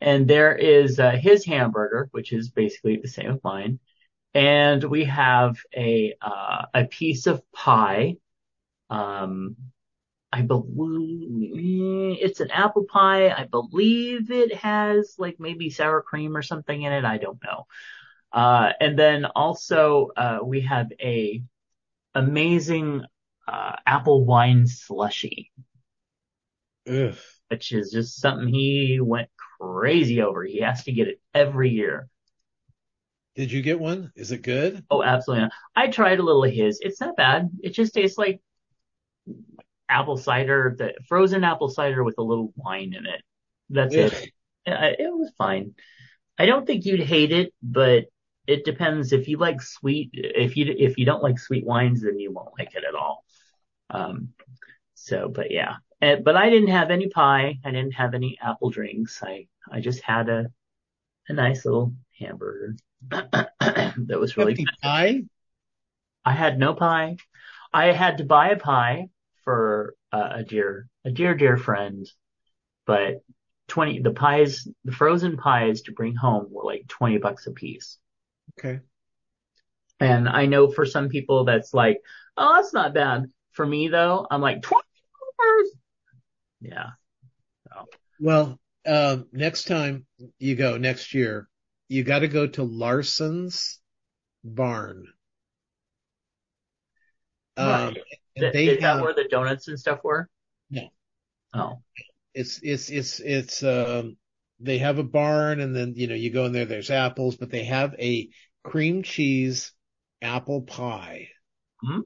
[0.00, 3.80] and there is, uh, his hamburger, which is basically the same as mine.
[4.32, 8.18] And we have a, uh, a piece of pie.
[8.90, 9.56] Um,
[10.32, 13.30] I believe it's an apple pie.
[13.30, 17.04] I believe it has like maybe sour cream or something in it.
[17.04, 17.66] I don't know.
[18.32, 21.42] Uh, and then also, uh, we have a
[22.14, 23.02] amazing,
[23.48, 25.52] uh, apple wine slushy,
[26.86, 27.16] Ugh.
[27.48, 29.28] which is just something he went
[29.60, 30.42] crazy over.
[30.44, 32.08] He has to get it every year.
[33.34, 34.10] Did you get one?
[34.16, 34.84] Is it good?
[34.90, 35.42] Oh, absolutely.
[35.44, 35.52] not.
[35.76, 36.80] I tried a little of his.
[36.80, 37.50] It's not bad.
[37.62, 38.40] It just tastes like
[39.92, 43.22] apple cider, the frozen apple cider with a little wine in it.
[43.70, 44.12] That's Ugh.
[44.12, 44.32] it.
[44.64, 45.74] It was fine.
[46.38, 48.04] I don't think you'd hate it, but
[48.46, 49.12] it depends.
[49.12, 52.58] If you like sweet, if you if you don't like sweet wines, then you won't
[52.58, 53.24] like it at all.
[53.90, 54.30] Um,
[54.94, 55.76] so, but yeah.
[56.00, 57.58] And, but I didn't have any pie.
[57.64, 59.22] I didn't have any apple drinks.
[59.22, 60.46] I I just had a
[61.28, 62.76] a nice little hamburger
[63.10, 65.22] that was really pie?
[66.24, 67.16] I had no pie.
[67.72, 69.08] I had to buy a pie
[69.44, 72.06] for uh, a dear, a dear, dear friend,
[72.86, 73.22] but
[73.68, 77.98] 20, the pies, the frozen pies to bring home were like 20 bucks a piece.
[78.58, 78.80] Okay.
[80.00, 82.00] And I know for some people that's like,
[82.36, 83.26] oh, that's not bad.
[83.52, 84.84] For me though, I'm like, 20
[85.38, 85.70] dollars.
[86.60, 86.90] Yeah.
[88.18, 90.06] Well, um, next time
[90.38, 91.48] you go next year,
[91.88, 93.80] you got to go to Larsen's
[94.44, 95.06] Barn.
[97.56, 97.94] Um, Right.
[97.94, 100.28] and Th- they is that where the donuts and stuff were?
[100.70, 100.88] No.
[101.54, 101.82] Oh,
[102.34, 104.16] it's, it's, it's, it's, um,
[104.60, 107.50] they have a barn and then, you know, you go in there, there's apples, but
[107.50, 108.28] they have a
[108.62, 109.72] cream cheese
[110.22, 111.28] apple pie
[111.84, 112.02] mm.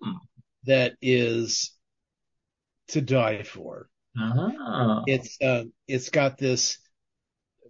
[0.64, 1.72] that is
[2.88, 3.88] to die for.
[4.18, 5.02] oh.
[5.06, 6.78] It's, uh, it's got this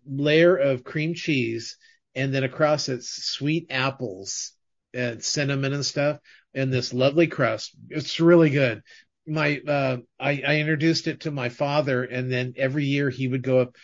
[0.06, 1.76] layer of cream cheese
[2.14, 4.52] and then across it's sweet apples
[4.94, 6.18] and cinnamon and stuff
[6.56, 7.76] and this lovely crust.
[7.90, 8.82] It's really good.
[9.28, 13.42] My, uh, I, I introduced it to my father and then every year he would
[13.42, 13.76] go up,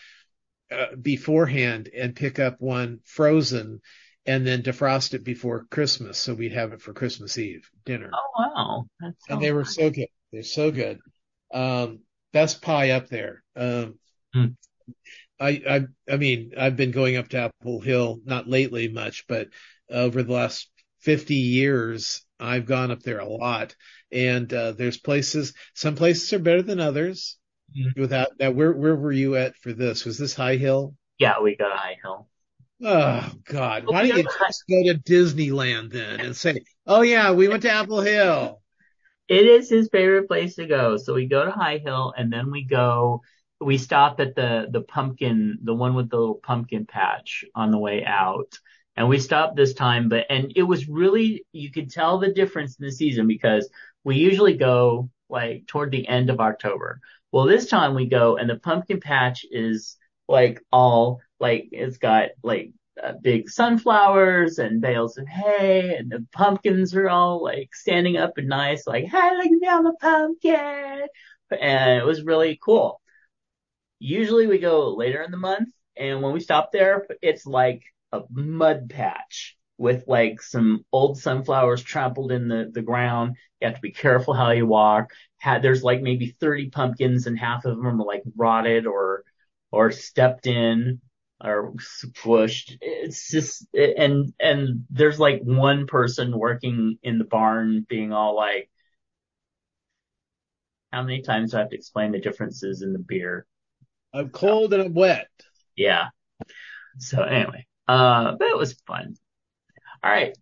[0.70, 3.80] uh, beforehand and pick up one frozen
[4.26, 6.18] and then defrost it before Christmas.
[6.18, 8.10] So we'd have it for Christmas Eve dinner.
[8.12, 8.86] Oh, wow.
[9.00, 9.74] That and they were nice.
[9.74, 10.08] so good.
[10.32, 11.00] They're so good.
[11.52, 12.00] Um,
[12.32, 13.42] best pie up there.
[13.56, 13.98] Um,
[14.34, 14.46] Hmm.
[15.38, 15.80] I, I,
[16.12, 19.48] I mean, I've been going up to Apple Hill, not lately much, but
[19.90, 20.70] over the last
[21.00, 23.74] 50 years, I've gone up there a lot.
[24.10, 27.38] And, uh, there's places, some places are better than others.
[27.76, 27.98] Mhm.
[27.98, 30.04] Without that, where, where were you at for this?
[30.04, 30.94] Was this High Hill?
[31.18, 32.28] Yeah, we got a high hill.
[32.82, 33.84] Oh God.
[33.86, 37.70] Why don't you just go to Disneyland then and say, Oh yeah, we went to
[37.70, 38.60] Apple Hill.
[39.28, 40.96] It is his favorite place to go.
[40.96, 43.22] So we go to High Hill and then we go,
[43.60, 47.78] we stop at the, the pumpkin, the one with the little pumpkin patch on the
[47.78, 48.58] way out.
[48.96, 52.76] And we stopped this time, but, and it was really, you could tell the difference
[52.78, 53.68] in the season because
[54.04, 57.00] we usually go like toward the end of October.
[57.32, 59.96] Well, this time we go and the pumpkin patch is
[60.28, 62.72] like all like it's got like
[63.02, 68.36] uh, big sunflowers and bales of hay and the pumpkins are all like standing up
[68.36, 71.06] and nice like hey look me I'm a pumpkin
[71.50, 73.00] and it was really cool.
[73.98, 77.82] Usually we go later in the month and when we stop there it's like
[78.12, 83.36] a mud patch with like some old sunflowers trampled in the, the ground.
[83.60, 85.12] You have to be careful how you walk.
[85.38, 89.24] Had, there's like maybe 30 pumpkins and half of them are like rotted or,
[89.70, 91.00] or stepped in
[91.42, 92.76] or squished.
[92.80, 98.70] It's just, and, and there's like one person working in the barn being all like,
[100.92, 103.46] how many times do I have to explain the differences in the beer?
[104.14, 105.28] I'm cold and I'm wet.
[105.74, 106.08] Yeah.
[106.98, 109.16] So anyway, uh, but it was fun.
[110.02, 110.36] All right.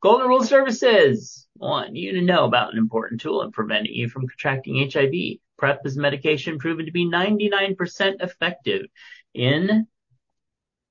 [0.00, 4.28] Golden Rule Services want you to know about an important tool in preventing you from
[4.28, 5.38] contracting HIV.
[5.56, 8.86] PrEP is medication proven to be 99% effective
[9.32, 9.86] in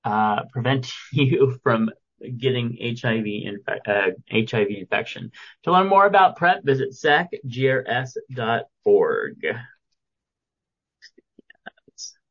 [0.04, 1.92] uh, preventing you from
[2.38, 5.32] getting HIV, infe- uh, HIV infection.
[5.64, 8.16] To learn more about PrEP, visit sacgrs.org.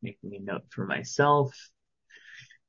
[0.00, 1.70] Making a note for myself.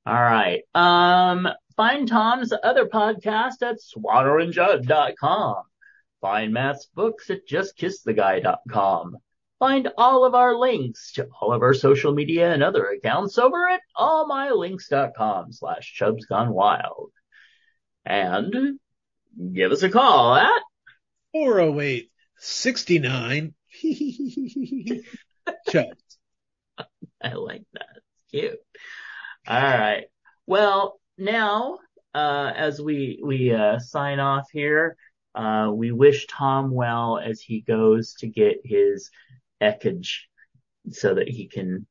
[0.06, 0.64] All right.
[0.76, 1.48] Um,
[1.78, 5.64] find Tom's other podcast at swatterandjudd.com.
[6.22, 9.18] Find Matt's books at justkisstheguy.com.
[9.60, 13.70] Find all of our links to all of our social media and other accounts over
[13.70, 17.12] at allmylinks.com slash chubs gone wild.
[18.06, 18.78] And
[19.54, 20.62] give us a call at
[21.32, 23.54] 408 69
[25.70, 26.18] Chubs.
[27.24, 27.88] I like that.
[27.96, 28.60] It's cute.
[29.48, 30.06] All right.
[30.48, 31.80] Well, now,
[32.14, 34.96] uh, as we, we, uh, sign off here,
[35.36, 39.10] uh, we wish Tom well as he goes to get his
[39.62, 40.08] EKG
[40.92, 41.86] so that he can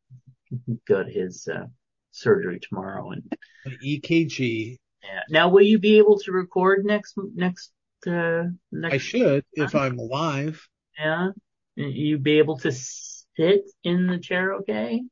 [0.87, 1.67] go to his, uh,
[2.11, 3.11] surgery tomorrow.
[3.11, 3.37] And
[3.85, 4.77] EKG.
[5.03, 5.21] yeah.
[5.29, 7.73] Now, will you be able to record next, next,
[8.07, 8.95] uh, next?
[8.95, 10.67] I should if I'm alive.
[10.99, 11.31] Yeah.
[11.75, 15.03] You be able to sit in the chair okay?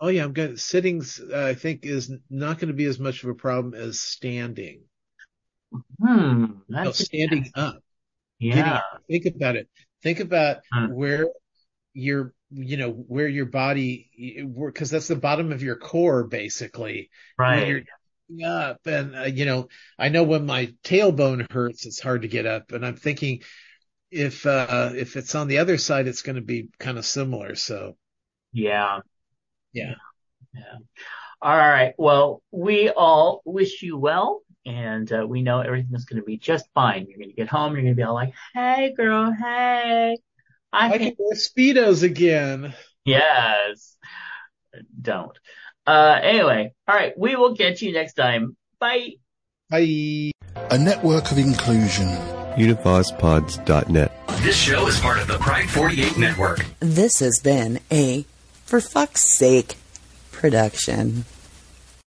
[0.00, 0.60] Oh yeah, I'm good.
[0.60, 4.00] Sittings, uh, I think, is not going to be as much of a problem as
[4.00, 4.82] standing.
[6.00, 6.44] Hmm.
[6.68, 7.82] No, standing up.
[8.38, 8.76] yeah.
[8.76, 9.02] Up.
[9.08, 9.68] Think about it.
[10.02, 10.92] Think about Hmm.
[10.92, 11.26] where
[11.94, 14.10] your, you know, where your body,
[14.66, 17.10] because that's the bottom of your core, basically.
[17.36, 17.84] Right.
[18.28, 19.68] you're up, and uh, you know,
[19.98, 23.42] I know when my tailbone hurts, it's hard to get up, and I'm thinking
[24.10, 27.54] if uh if it's on the other side, it's going to be kind of similar.
[27.54, 27.96] So
[28.52, 29.00] Yeah.
[29.72, 29.94] Yeah.
[30.54, 30.78] Yeah.
[31.40, 31.94] All right.
[31.98, 36.36] Well, we all wish you well, and uh, we know everything is going to be
[36.36, 37.06] just fine.
[37.08, 37.72] You're going to get home.
[37.74, 39.32] You're going to be all like, "Hey, girl.
[39.32, 40.18] Hey."
[40.72, 41.08] I I can.
[41.08, 42.74] can wear speedos again.
[43.04, 43.96] Yes.
[45.00, 45.38] Don't.
[45.86, 46.18] Uh.
[46.22, 46.72] Anyway.
[46.86, 47.16] All right.
[47.16, 48.56] We will catch you next time.
[48.80, 49.12] Bye.
[49.70, 50.32] Bye.
[50.70, 52.08] A network of inclusion.
[52.56, 54.12] univazpods.net.
[54.42, 56.64] This show is part of the Pride 48 network.
[56.80, 58.24] This has been a
[58.68, 59.76] For Fuck's Sake
[60.30, 61.24] production.